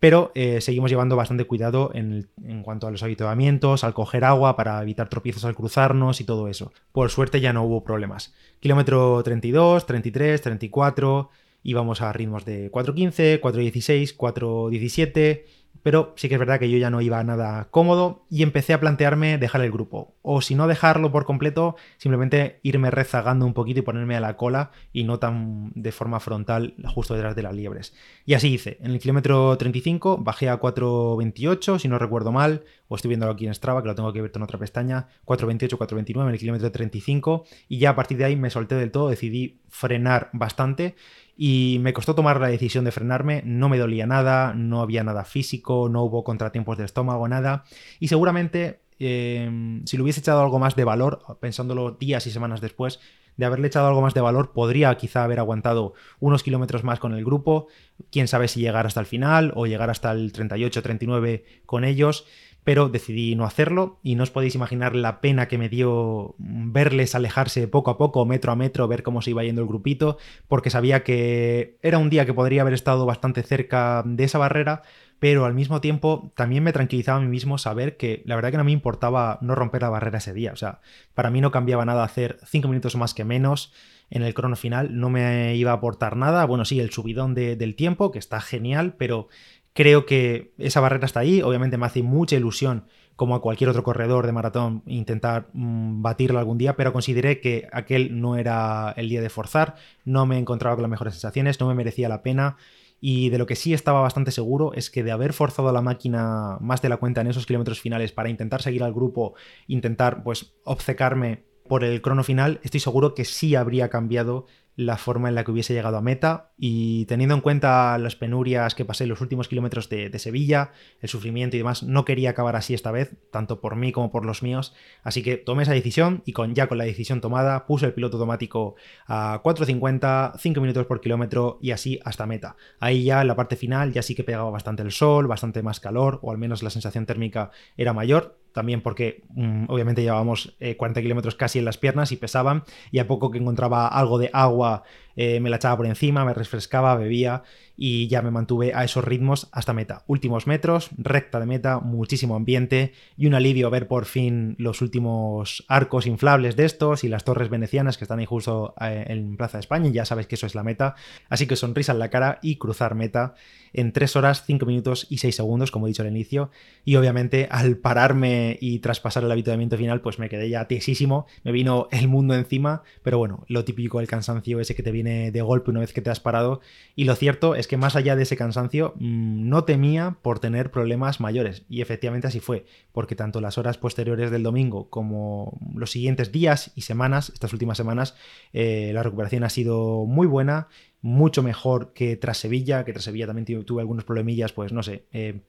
Pero 0.00 0.32
eh, 0.34 0.60
seguimos 0.60 0.90
llevando 0.90 1.14
bastante 1.14 1.44
cuidado 1.44 1.90
en, 1.94 2.30
en 2.42 2.62
cuanto 2.62 2.86
a 2.86 2.90
los 2.90 3.02
habituamientos, 3.02 3.84
al 3.84 3.94
coger 3.94 4.24
agua 4.24 4.56
para 4.56 4.82
evitar 4.82 5.08
tropiezos 5.08 5.44
al 5.44 5.54
cruzarnos 5.54 6.20
y 6.20 6.24
todo 6.24 6.48
eso. 6.48 6.72
Por 6.90 7.10
suerte 7.10 7.40
ya 7.40 7.52
no 7.52 7.62
hubo 7.62 7.84
problemas. 7.84 8.34
Kilómetro 8.60 9.22
32, 9.22 9.86
33, 9.86 10.40
34 10.40 11.30
íbamos 11.62 12.02
a 12.02 12.12
ritmos 12.12 12.44
de 12.44 12.70
4.15, 12.70 13.40
4.16, 13.40 14.16
4.17 14.16 15.44
pero 15.82 16.12
sí 16.16 16.28
que 16.28 16.34
es 16.34 16.38
verdad 16.38 16.58
que 16.58 16.70
yo 16.70 16.78
ya 16.78 16.90
no 16.90 17.00
iba 17.00 17.22
nada 17.24 17.68
cómodo 17.70 18.24
y 18.28 18.42
empecé 18.42 18.74
a 18.74 18.80
plantearme 18.80 19.38
dejar 19.38 19.62
el 19.62 19.70
grupo. 19.70 20.14
O 20.22 20.42
si 20.42 20.54
no 20.54 20.66
dejarlo 20.66 21.10
por 21.10 21.24
completo, 21.24 21.76
simplemente 21.96 22.60
irme 22.62 22.90
rezagando 22.90 23.46
un 23.46 23.54
poquito 23.54 23.80
y 23.80 23.82
ponerme 23.82 24.16
a 24.16 24.20
la 24.20 24.36
cola 24.36 24.72
y 24.92 25.04
no 25.04 25.18
tan 25.18 25.72
de 25.74 25.92
forma 25.92 26.20
frontal 26.20 26.74
justo 26.94 27.14
detrás 27.14 27.34
de 27.34 27.42
las 27.42 27.54
liebres. 27.54 27.94
Y 28.26 28.34
así 28.34 28.52
hice. 28.52 28.78
En 28.82 28.90
el 28.90 28.98
kilómetro 28.98 29.56
35 29.56 30.18
bajé 30.18 30.48
a 30.48 30.60
4.28, 30.60 31.78
si 31.78 31.88
no 31.88 31.98
recuerdo 31.98 32.32
mal, 32.32 32.64
o 32.90 32.96
estoy 32.96 33.08
viendo 33.08 33.30
aquí 33.30 33.46
en 33.46 33.54
Strava, 33.54 33.82
que 33.82 33.88
lo 33.88 33.94
tengo 33.94 34.12
que 34.12 34.20
ver 34.20 34.32
en 34.34 34.42
otra 34.42 34.58
pestaña, 34.58 35.06
4.28, 35.24 35.78
4.29 35.78 36.22
en 36.22 36.28
el 36.28 36.38
kilómetro 36.38 36.72
35 36.72 37.44
y 37.68 37.78
ya 37.78 37.90
a 37.90 37.94
partir 37.94 38.18
de 38.18 38.24
ahí 38.24 38.34
me 38.34 38.50
solté 38.50 38.74
del 38.74 38.90
todo, 38.90 39.10
decidí 39.10 39.60
frenar 39.68 40.28
bastante 40.32 40.96
y 41.36 41.78
me 41.82 41.92
costó 41.92 42.16
tomar 42.16 42.40
la 42.40 42.48
decisión 42.48 42.84
de 42.84 42.90
frenarme, 42.90 43.42
no 43.46 43.68
me 43.68 43.78
dolía 43.78 44.08
nada, 44.08 44.54
no 44.54 44.80
había 44.80 45.04
nada 45.04 45.24
físico, 45.24 45.88
no 45.88 46.02
hubo 46.02 46.24
contratiempos 46.24 46.78
de 46.78 46.84
estómago, 46.84 47.28
nada, 47.28 47.62
y 48.00 48.08
seguramente 48.08 48.80
em, 48.98 49.86
si 49.86 49.96
le 49.96 50.02
hubiese 50.02 50.18
echado 50.18 50.42
algo 50.42 50.58
más 50.58 50.74
de 50.74 50.82
valor, 50.82 51.22
pensándolo 51.38 51.92
días 51.92 52.26
y 52.26 52.32
semanas 52.32 52.60
después, 52.60 52.98
de 53.36 53.46
haberle 53.46 53.68
echado 53.68 53.86
algo 53.86 54.02
más 54.02 54.14
de 54.14 54.20
valor, 54.20 54.52
podría 54.52 54.94
quizá 54.96 55.22
haber 55.22 55.38
aguantado 55.38 55.94
unos 56.18 56.42
kilómetros 56.42 56.82
más 56.82 56.98
con 56.98 57.14
el 57.14 57.24
grupo, 57.24 57.68
quién 58.10 58.26
sabe 58.26 58.48
si 58.48 58.60
llegar 58.60 58.86
hasta 58.86 58.98
el 59.00 59.06
final 59.06 59.52
o 59.54 59.66
llegar 59.66 59.90
hasta 59.90 60.10
el 60.10 60.32
38-39 60.32 61.44
con 61.64 61.84
ellos 61.84 62.26
pero 62.64 62.88
decidí 62.88 63.34
no 63.34 63.44
hacerlo 63.44 63.98
y 64.02 64.14
no 64.14 64.22
os 64.22 64.30
podéis 64.30 64.54
imaginar 64.54 64.94
la 64.94 65.20
pena 65.20 65.48
que 65.48 65.58
me 65.58 65.68
dio 65.68 66.34
verles 66.38 67.14
alejarse 67.14 67.68
poco 67.68 67.90
a 67.90 67.98
poco, 67.98 68.24
metro 68.26 68.52
a 68.52 68.56
metro, 68.56 68.88
ver 68.88 69.02
cómo 69.02 69.22
se 69.22 69.30
iba 69.30 69.44
yendo 69.44 69.62
el 69.62 69.68
grupito, 69.68 70.18
porque 70.48 70.70
sabía 70.70 71.02
que 71.02 71.78
era 71.82 71.98
un 71.98 72.10
día 72.10 72.26
que 72.26 72.34
podría 72.34 72.62
haber 72.62 72.74
estado 72.74 73.06
bastante 73.06 73.42
cerca 73.42 74.02
de 74.04 74.24
esa 74.24 74.38
barrera, 74.38 74.82
pero 75.18 75.44
al 75.44 75.54
mismo 75.54 75.80
tiempo 75.80 76.32
también 76.34 76.64
me 76.64 76.72
tranquilizaba 76.72 77.18
a 77.18 77.20
mí 77.22 77.28
mismo 77.28 77.58
saber 77.58 77.96
que 77.96 78.22
la 78.24 78.36
verdad 78.36 78.50
que 78.50 78.56
no 78.56 78.64
me 78.64 78.72
importaba 78.72 79.38
no 79.42 79.54
romper 79.54 79.82
la 79.82 79.90
barrera 79.90 80.18
ese 80.18 80.34
día, 80.34 80.52
o 80.52 80.56
sea, 80.56 80.80
para 81.14 81.30
mí 81.30 81.40
no 81.40 81.50
cambiaba 81.50 81.84
nada 81.84 82.04
hacer 82.04 82.38
5 82.46 82.68
minutos 82.68 82.96
más 82.96 83.14
que 83.14 83.24
menos 83.24 83.72
en 84.10 84.22
el 84.22 84.34
crono 84.34 84.56
final, 84.56 84.98
no 84.98 85.08
me 85.08 85.54
iba 85.54 85.70
a 85.70 85.74
aportar 85.74 86.16
nada, 86.16 86.44
bueno, 86.44 86.64
sí, 86.64 86.80
el 86.80 86.90
subidón 86.90 87.34
del 87.34 87.76
tiempo, 87.76 88.10
que 88.10 88.18
está 88.18 88.40
genial, 88.40 88.94
pero 88.98 89.28
Creo 89.72 90.04
que 90.04 90.52
esa 90.58 90.80
barrera 90.80 91.06
está 91.06 91.20
ahí. 91.20 91.42
Obviamente 91.42 91.78
me 91.78 91.86
hace 91.86 92.02
mucha 92.02 92.36
ilusión, 92.36 92.86
como 93.16 93.34
a 93.34 93.42
cualquier 93.42 93.70
otro 93.70 93.82
corredor 93.82 94.26
de 94.26 94.32
maratón, 94.32 94.82
intentar 94.86 95.48
mm, 95.52 96.02
batirla 96.02 96.40
algún 96.40 96.58
día, 96.58 96.76
pero 96.76 96.92
consideré 96.92 97.40
que 97.40 97.68
aquel 97.72 98.20
no 98.20 98.36
era 98.36 98.92
el 98.96 99.08
día 99.08 99.20
de 99.20 99.30
forzar. 99.30 99.76
No 100.04 100.26
me 100.26 100.38
encontraba 100.38 100.76
con 100.76 100.82
las 100.82 100.90
mejores 100.90 101.14
sensaciones, 101.14 101.60
no 101.60 101.68
me 101.68 101.74
merecía 101.74 102.08
la 102.08 102.22
pena. 102.22 102.56
Y 103.00 103.30
de 103.30 103.38
lo 103.38 103.46
que 103.46 103.56
sí 103.56 103.72
estaba 103.72 104.00
bastante 104.00 104.30
seguro 104.30 104.74
es 104.74 104.90
que 104.90 105.02
de 105.02 105.12
haber 105.12 105.32
forzado 105.32 105.72
la 105.72 105.80
máquina 105.80 106.58
más 106.60 106.82
de 106.82 106.90
la 106.90 106.98
cuenta 106.98 107.22
en 107.22 107.28
esos 107.28 107.46
kilómetros 107.46 107.80
finales 107.80 108.12
para 108.12 108.28
intentar 108.28 108.60
seguir 108.60 108.82
al 108.82 108.92
grupo, 108.92 109.34
intentar 109.68 110.22
pues 110.22 110.54
obcecarme 110.64 111.49
por 111.70 111.84
el 111.84 112.02
crono 112.02 112.24
final, 112.24 112.58
estoy 112.64 112.80
seguro 112.80 113.14
que 113.14 113.24
sí 113.24 113.54
habría 113.54 113.90
cambiado 113.90 114.46
la 114.74 114.96
forma 114.96 115.28
en 115.28 115.36
la 115.36 115.44
que 115.44 115.52
hubiese 115.52 115.72
llegado 115.72 115.98
a 115.98 116.00
meta. 116.00 116.50
Y 116.58 117.04
teniendo 117.04 117.36
en 117.36 117.42
cuenta 117.42 117.96
las 117.98 118.16
penurias 118.16 118.74
que 118.74 118.84
pasé 118.84 119.06
los 119.06 119.20
últimos 119.20 119.46
kilómetros 119.46 119.88
de, 119.88 120.18
Sevilla, 120.18 120.72
el 121.00 121.08
sufrimiento 121.08 121.54
y 121.54 121.60
demás, 121.60 121.84
no 121.84 122.04
quería 122.04 122.30
acabar 122.30 122.56
así 122.56 122.74
esta 122.74 122.90
vez, 122.90 123.14
tanto 123.30 123.60
por 123.60 123.76
mí 123.76 123.92
como 123.92 124.10
por 124.10 124.24
los 124.24 124.42
míos, 124.42 124.74
así 125.04 125.22
que 125.22 125.36
tomé 125.36 125.62
esa 125.62 125.72
decisión 125.72 126.24
y 126.26 126.32
con, 126.32 126.56
ya 126.56 126.66
con 126.66 126.76
la 126.76 126.84
decisión 126.84 127.20
tomada 127.20 127.66
puse 127.66 127.86
el 127.86 127.94
piloto 127.94 128.16
automático 128.16 128.74
a 129.06 129.40
4.50, 129.44 130.32
5 130.38 130.60
minutos 130.60 130.86
por 130.86 131.00
kilómetro 131.00 131.58
y 131.62 131.70
así 131.70 132.00
hasta 132.04 132.26
meta. 132.26 132.56
Ahí 132.80 133.04
ya 133.04 133.20
en 133.20 133.28
la 133.28 133.36
parte 133.36 133.54
final 133.54 133.92
ya 133.92 134.02
sí 134.02 134.16
que 134.16 134.24
pegaba 134.24 134.50
bastante 134.50 134.82
el 134.82 134.90
sol, 134.90 135.28
bastante 135.28 135.62
más 135.62 135.78
calor 135.78 136.18
o 136.22 136.32
al 136.32 136.38
menos 136.38 136.64
la 136.64 136.70
sensación 136.70 137.06
térmica 137.06 137.52
era 137.76 137.92
mayor, 137.92 138.39
también 138.52 138.80
porque 138.80 139.22
mm, 139.30 139.64
obviamente 139.68 140.02
llevábamos 140.02 140.56
40 140.76 141.00
eh, 141.00 141.02
kilómetros 141.02 141.34
casi 141.34 141.58
en 141.58 141.64
las 141.64 141.78
piernas 141.78 142.12
y 142.12 142.16
pesaban 142.16 142.64
y 142.90 142.98
a 142.98 143.06
poco 143.06 143.30
que 143.30 143.38
encontraba 143.38 143.88
algo 143.88 144.18
de 144.18 144.30
agua 144.32 144.84
eh, 145.16 145.40
me 145.40 145.50
la 145.50 145.56
echaba 145.56 145.76
por 145.76 145.86
encima, 145.86 146.24
me 146.24 146.34
refrescaba, 146.34 146.94
bebía 146.96 147.42
y 147.76 148.08
ya 148.08 148.22
me 148.22 148.30
mantuve 148.30 148.72
a 148.74 148.84
esos 148.84 149.04
ritmos 149.04 149.48
hasta 149.52 149.72
meta. 149.72 150.02
Últimos 150.06 150.46
metros, 150.46 150.90
recta 150.96 151.40
de 151.40 151.46
meta, 151.46 151.78
muchísimo 151.80 152.36
ambiente 152.36 152.92
y 153.16 153.26
un 153.26 153.34
alivio 153.34 153.70
ver 153.70 153.88
por 153.88 154.04
fin 154.04 154.54
los 154.58 154.82
últimos 154.82 155.64
arcos 155.68 156.06
inflables 156.06 156.56
de 156.56 156.64
estos 156.64 157.04
y 157.04 157.08
las 157.08 157.24
torres 157.24 157.48
venecianas 157.48 157.98
que 157.98 158.04
están 158.04 158.18
ahí 158.18 158.26
justo 158.26 158.74
eh, 158.80 159.04
en 159.08 159.36
Plaza 159.36 159.58
de 159.58 159.60
España. 159.60 159.90
Ya 159.90 160.04
sabes 160.04 160.26
que 160.26 160.36
eso 160.36 160.46
es 160.46 160.54
la 160.54 160.62
meta. 160.62 160.94
Así 161.28 161.46
que 161.46 161.56
sonrisa 161.56 161.92
en 161.92 161.98
la 161.98 162.10
cara 162.10 162.38
y 162.42 162.56
cruzar 162.56 162.94
meta 162.94 163.34
en 163.72 163.92
3 163.92 164.16
horas, 164.16 164.44
5 164.46 164.66
minutos 164.66 165.06
y 165.10 165.18
6 165.18 165.36
segundos, 165.36 165.70
como 165.70 165.86
he 165.86 165.90
dicho 165.90 166.02
al 166.02 166.08
inicio. 166.08 166.50
Y 166.84 166.96
obviamente 166.96 167.48
al 167.50 167.76
pararme 167.76 168.39
y 168.60 168.78
traspasar 168.80 169.24
el 169.24 169.30
habituamiento 169.30 169.76
final, 169.76 170.00
pues 170.00 170.18
me 170.18 170.28
quedé 170.28 170.48
ya 170.48 170.66
tiesísimo, 170.66 171.26
me 171.44 171.52
vino 171.52 171.88
el 171.90 172.08
mundo 172.08 172.34
encima, 172.34 172.82
pero 173.02 173.18
bueno, 173.18 173.44
lo 173.48 173.64
típico 173.64 173.98
del 173.98 174.08
cansancio 174.08 174.60
ese 174.60 174.74
que 174.74 174.82
te 174.82 174.92
viene 174.92 175.30
de 175.30 175.42
golpe 175.42 175.70
una 175.70 175.80
vez 175.80 175.92
que 175.92 176.00
te 176.00 176.10
has 176.10 176.20
parado. 176.20 176.60
Y 176.96 177.04
lo 177.04 177.14
cierto 177.14 177.54
es 177.54 177.66
que 177.66 177.76
más 177.76 177.96
allá 177.96 178.16
de 178.16 178.22
ese 178.22 178.36
cansancio, 178.36 178.94
mm, 178.96 179.48
no 179.48 179.64
temía 179.64 180.16
por 180.22 180.38
tener 180.38 180.70
problemas 180.70 181.20
mayores. 181.20 181.64
Y 181.68 181.80
efectivamente 181.80 182.26
así 182.26 182.40
fue, 182.40 182.64
porque 182.92 183.14
tanto 183.14 183.40
las 183.40 183.58
horas 183.58 183.78
posteriores 183.78 184.30
del 184.30 184.42
domingo 184.42 184.88
como 184.90 185.58
los 185.74 185.90
siguientes 185.90 186.32
días 186.32 186.72
y 186.74 186.82
semanas, 186.82 187.30
estas 187.30 187.52
últimas 187.52 187.76
semanas, 187.76 188.14
eh, 188.52 188.90
la 188.94 189.02
recuperación 189.02 189.44
ha 189.44 189.50
sido 189.50 190.04
muy 190.06 190.26
buena 190.26 190.68
mucho 191.02 191.42
mejor 191.42 191.92
que 191.92 192.16
tras 192.16 192.38
Sevilla, 192.38 192.84
que 192.84 192.92
tras 192.92 193.04
Sevilla 193.04 193.26
también 193.26 193.64
tuve 193.64 193.80
algunos 193.80 194.04
problemillas, 194.04 194.52
pues 194.52 194.72
no 194.72 194.82
sé, 194.82 195.04
eh, 195.12 195.40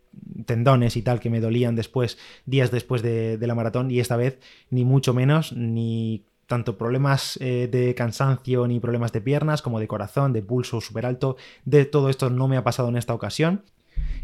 tendones 0.45 0.95
y 0.95 1.01
tal 1.01 1.19
que 1.19 1.29
me 1.29 1.41
dolían 1.41 1.75
después, 1.75 2.17
días 2.45 2.71
después 2.71 3.01
de, 3.01 3.37
la 3.39 3.55
maratón, 3.55 3.91
y 3.91 3.99
esta 3.99 4.15
vez 4.15 4.39
ni 4.69 4.85
mucho 4.85 5.13
menos, 5.13 5.53
ni 5.53 6.25
tanto 6.47 6.77
problemas 6.77 7.37
eh, 7.41 7.69
de 7.71 7.95
cansancio 7.95 8.67
ni 8.67 8.79
problemas 8.79 9.13
de 9.13 9.21
piernas 9.21 9.61
como 9.61 9.79
de 9.79 9.87
corazón, 9.87 10.33
de 10.33 10.41
pulso 10.41 10.81
súper 10.81 11.05
alto, 11.05 11.37
de 11.65 11.85
todo 11.85 12.09
esto 12.09 12.29
no 12.29 12.47
me 12.47 12.57
ha 12.57 12.63
pasado 12.63 12.89
en 12.89 12.97
esta 12.97 13.13
ocasión 13.13 13.63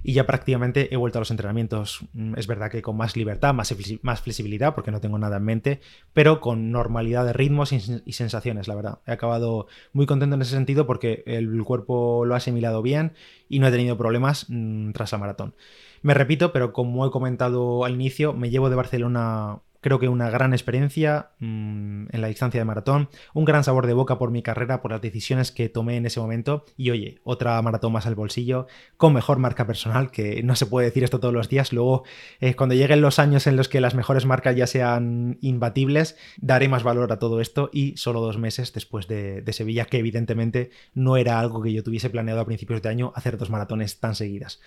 y 0.04 0.14
ya 0.14 0.26
prácticamente 0.26 0.94
he 0.94 0.98
vuelto 0.98 1.20
a 1.20 1.22
los 1.22 1.32
entrenamientos. 1.32 2.02
Mm, 2.14 2.36
es 2.38 2.48
verdad 2.48 2.72
que 2.72 2.82
con 2.82 2.98
más 2.98 3.16
libertad, 3.16 3.54
más, 3.54 3.76
más 4.02 4.22
flexibilidad, 4.22 4.74
porque 4.76 4.92
no 4.92 5.02
tengo 5.02 5.18
nada 5.18 5.38
en 5.38 5.44
mente, 5.44 5.82
pero 6.14 6.40
con 6.40 6.72
normalidad 6.72 7.26
de 7.26 7.34
ritmos 7.34 7.74
y, 7.74 8.14
sensaciones, 8.14 8.68
la 8.68 8.76
verdad. 8.76 9.00
He 9.06 9.12
acabado 9.12 9.68
muy 9.94 10.06
contento 10.06 10.36
en 10.36 10.42
ese 10.42 10.52
sentido 10.52 10.86
porque 10.88 11.24
el 11.26 11.64
cuerpo 11.64 12.26
lo 12.26 12.34
ha 12.34 12.38
asimilado 12.38 12.82
bien 12.82 13.14
y 13.50 13.60
no 13.60 13.68
he 13.68 13.72
tenido 13.72 13.98
problemas 13.98 14.46
mm, 14.50 14.92
tras 14.92 15.12
la 15.12 15.18
maratón. 15.18 15.56
Me 16.02 16.14
repito, 16.14 16.54
pero 16.54 16.74
como 16.74 17.06
he 17.06 17.12
comentado 17.12 17.84
al 17.84 17.96
inicio, 17.96 18.34
me 18.34 18.50
llevo 18.50 18.70
de 18.70 18.76
Barcelona 18.76 19.60
Creo 19.88 20.00
que 20.00 20.10
una 20.10 20.30
gran 20.30 20.52
experiencia 20.52 21.30
mm, 21.40 22.08
en 22.12 22.20
la 22.20 22.28
distancia 22.28 22.60
de 22.60 22.66
maratón, 22.66 23.08
un 23.34 23.46
gran 23.46 23.64
sabor 23.64 23.88
de 23.88 23.94
boca 23.94 24.18
por 24.18 24.32
mi 24.32 24.42
carrera, 24.42 24.82
por 24.82 24.92
las 24.92 25.02
decisiones 25.02 25.54
que 25.54 25.70
tomé 25.70 25.96
en 25.96 26.06
ese 26.06 26.20
momento 26.20 26.66
y 26.76 26.90
oye, 26.90 27.22
otra 27.24 27.62
maratón 27.62 27.94
más 27.94 28.06
al 28.06 28.14
bolsillo, 28.14 28.68
con 28.98 29.14
mejor 29.14 29.40
marca 29.40 29.66
personal, 29.66 30.12
que 30.12 30.44
no 30.44 30.58
se 30.58 30.66
puede 30.66 30.88
decir 30.88 31.06
esto 31.06 31.22
todos 31.22 31.34
los 31.34 31.48
días, 31.48 31.72
luego 31.72 32.04
eh, 32.42 32.54
cuando 32.54 32.76
lleguen 32.76 33.00
los 33.00 33.18
años 33.18 33.48
en 33.48 33.56
los 33.56 33.70
que 33.70 33.80
las 33.80 33.96
mejores 33.96 34.26
marcas 34.26 34.58
ya 34.58 34.68
sean 34.68 35.38
imbatibles, 35.40 36.18
daré 36.36 36.68
más 36.68 36.84
valor 36.84 37.14
a 37.14 37.20
todo 37.20 37.40
esto 37.40 37.70
y 37.72 37.96
solo 37.96 38.20
dos 38.20 38.38
meses 38.38 38.74
después 38.74 39.08
de, 39.08 39.42
de 39.42 39.54
Sevilla, 39.54 39.86
que 39.86 40.00
evidentemente 40.00 40.70
no 40.96 41.16
era 41.16 41.40
algo 41.40 41.62
que 41.62 41.72
yo 41.72 41.82
tuviese 41.82 42.10
planeado 42.10 42.42
a 42.42 42.46
principios 42.46 42.82
de 42.82 42.90
año 42.90 43.14
hacer 43.16 43.38
dos 43.38 43.50
maratones 43.50 44.02
tan 44.02 44.16
seguidas. 44.16 44.60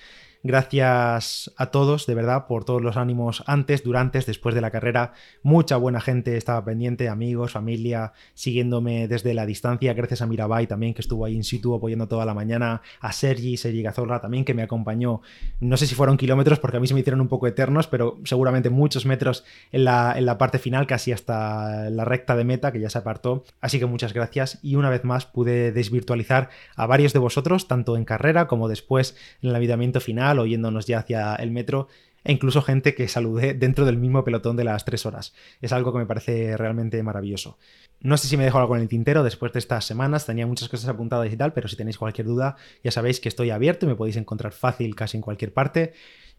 Gracias 0.42 1.52
a 1.58 1.66
todos, 1.66 2.06
de 2.06 2.14
verdad, 2.14 2.46
por 2.46 2.64
todos 2.64 2.80
los 2.80 2.96
ánimos 2.96 3.44
antes, 3.46 3.84
durante, 3.84 4.20
después 4.20 4.54
de 4.54 4.62
la 4.62 4.70
carrera. 4.70 5.09
Mucha 5.42 5.76
buena 5.76 6.00
gente 6.00 6.36
estaba 6.36 6.64
pendiente, 6.64 7.08
amigos, 7.08 7.52
familia, 7.52 8.12
siguiéndome 8.34 9.08
desde 9.08 9.34
la 9.34 9.46
distancia. 9.46 9.92
Gracias 9.94 10.22
a 10.22 10.26
Mirabai 10.26 10.66
también, 10.66 10.94
que 10.94 11.00
estuvo 11.00 11.24
ahí 11.24 11.34
in 11.34 11.44
situ 11.44 11.74
apoyando 11.74 12.08
toda 12.08 12.24
la 12.24 12.34
mañana. 12.34 12.82
A 13.00 13.12
Sergi, 13.12 13.56
Sergi 13.56 13.82
Gazorra 13.82 14.20
también, 14.20 14.44
que 14.44 14.54
me 14.54 14.62
acompañó. 14.62 15.22
No 15.60 15.76
sé 15.76 15.86
si 15.86 15.94
fueron 15.94 16.16
kilómetros, 16.16 16.58
porque 16.58 16.76
a 16.76 16.80
mí 16.80 16.86
se 16.86 16.94
me 16.94 17.00
hicieron 17.00 17.20
un 17.20 17.28
poco 17.28 17.46
eternos, 17.46 17.86
pero 17.86 18.18
seguramente 18.24 18.70
muchos 18.70 19.06
metros 19.06 19.44
en 19.72 19.84
la, 19.84 20.14
en 20.16 20.26
la 20.26 20.38
parte 20.38 20.58
final, 20.58 20.86
casi 20.86 21.12
hasta 21.12 21.90
la 21.90 22.04
recta 22.04 22.36
de 22.36 22.44
meta, 22.44 22.72
que 22.72 22.80
ya 22.80 22.90
se 22.90 22.98
apartó. 22.98 23.44
Así 23.60 23.78
que 23.78 23.86
muchas 23.86 24.12
gracias. 24.12 24.58
Y 24.62 24.76
una 24.76 24.90
vez 24.90 25.04
más 25.04 25.26
pude 25.26 25.72
desvirtualizar 25.72 26.50
a 26.76 26.86
varios 26.86 27.12
de 27.12 27.18
vosotros, 27.18 27.68
tanto 27.68 27.96
en 27.96 28.04
carrera 28.04 28.46
como 28.46 28.68
después 28.68 29.16
en 29.42 29.50
el 29.50 29.56
avitamiento 29.56 30.00
final 30.00 30.38
oyéndonos 30.38 30.86
ya 30.86 30.98
hacia 30.98 31.34
el 31.36 31.50
metro, 31.50 31.88
e 32.24 32.32
incluso 32.32 32.62
gente 32.62 32.94
que 32.94 33.08
saludé 33.08 33.54
dentro 33.54 33.84
del 33.84 33.96
mismo 33.96 34.24
pelotón 34.24 34.56
de 34.56 34.64
las 34.64 34.84
tres 34.84 35.06
horas. 35.06 35.34
Es 35.60 35.72
algo 35.72 35.92
que 35.92 35.98
me 35.98 36.06
parece 36.06 36.56
realmente 36.56 37.02
maravilloso. 37.02 37.58
No 38.00 38.16
sé 38.16 38.28
si 38.28 38.36
me 38.36 38.44
dejo 38.44 38.58
algo 38.58 38.76
en 38.76 38.82
el 38.82 38.88
tintero 38.88 39.22
después 39.22 39.52
de 39.52 39.58
estas 39.58 39.84
semanas, 39.84 40.26
tenía 40.26 40.46
muchas 40.46 40.68
cosas 40.68 40.88
apuntadas 40.88 41.32
y 41.32 41.36
tal, 41.36 41.52
pero 41.52 41.68
si 41.68 41.76
tenéis 41.76 41.98
cualquier 41.98 42.26
duda, 42.26 42.56
ya 42.82 42.90
sabéis 42.90 43.20
que 43.20 43.28
estoy 43.28 43.50
abierto 43.50 43.86
y 43.86 43.88
me 43.88 43.96
podéis 43.96 44.16
encontrar 44.16 44.52
fácil 44.52 44.94
casi 44.94 45.16
en 45.16 45.22
cualquier 45.22 45.52
parte. 45.52 45.92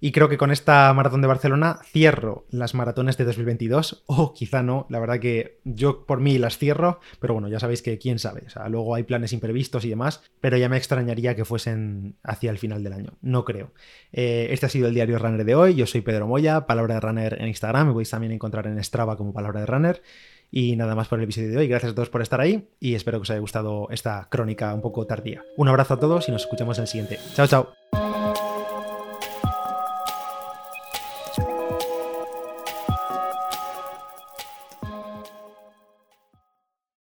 Y 0.04 0.12
creo 0.12 0.28
que 0.28 0.38
con 0.38 0.50
esta 0.50 0.92
maratón 0.94 1.22
de 1.22 1.28
Barcelona 1.28 1.80
cierro 1.86 2.46
las 2.50 2.74
maratones 2.74 3.18
de 3.18 3.24
2022, 3.24 4.04
o 4.08 4.34
quizá 4.34 4.64
no, 4.64 4.88
la 4.90 5.00
verdad 5.00 5.20
que 5.20 5.60
yo 5.64 6.06
por 6.06 6.20
mí 6.20 6.40
las 6.40 6.58
cierro, 6.58 7.00
pero 7.20 7.36
bueno, 7.36 7.48
ya 7.48 7.60
sabéis 7.60 7.84
que 7.84 8.00
quién 8.00 8.18
sabe, 8.18 8.44
o 8.48 8.50
sea, 8.50 8.68
luego 8.68 8.96
hay 8.96 9.04
planes 9.04 9.32
imprevistos 9.32 9.86
y 9.86 9.90
demás, 9.90 10.24
pero 10.42 10.58
ya 10.58 10.68
me 10.68 10.78
extrañaría 10.78 11.36
que 11.36 11.46
fuesen 11.46 12.16
hacia 12.24 12.50
el 12.50 12.58
final 12.58 12.84
del 12.84 12.94
año, 12.94 13.14
no 13.22 13.46
creo. 13.46 13.72
Eh, 14.12 14.48
este 14.50 14.66
ha 14.66 14.70
sido 14.70 14.88
el 14.88 14.96
diario 14.96 15.20
Runner 15.20 15.46
de 15.46 15.56
hoy, 15.56 15.76
yo 15.76 15.86
soy 15.86 16.02
Pedro 16.02 16.28
Moya, 16.28 16.66
Palabra 16.66 16.96
de 16.96 17.00
Runner 17.00 17.38
en 17.40 17.48
Instagram, 17.48 17.88
me 17.88 17.94
podéis 17.94 18.10
también 18.10 18.34
encontrar 18.34 18.66
en 18.66 18.84
Strava 18.84 19.16
como 19.16 19.34
Palabra 19.34 19.62
de 19.62 19.66
Runner. 19.68 20.02
Y 20.54 20.76
nada 20.76 20.96
más 20.96 21.08
por 21.08 21.18
el 21.18 21.24
episodio 21.24 21.50
de 21.50 21.58
hoy. 21.60 21.68
Gracias 21.70 21.94
a 21.94 21.96
todos 21.96 22.10
por 22.10 22.22
estar 22.22 22.42
ahí 22.42 22.68
y 22.78 22.96
espero 22.96 23.20
que 23.20 23.22
os 23.22 23.30
haya 23.30 23.40
gustado 23.40 23.88
esta 23.90 24.28
crónica 24.30 24.74
un 24.74 24.82
poco 24.82 25.08
tardía. 25.08 25.46
Un 25.56 25.70
abrazo 25.70 25.94
a 25.94 26.00
todos 26.00 26.28
y 26.28 26.34
nos 26.34 26.42
escuchamos 26.42 26.78
en 26.78 26.82
el 26.82 26.88
siguiente. 26.90 27.20
Chao, 27.36 27.48
chao. 27.48 27.81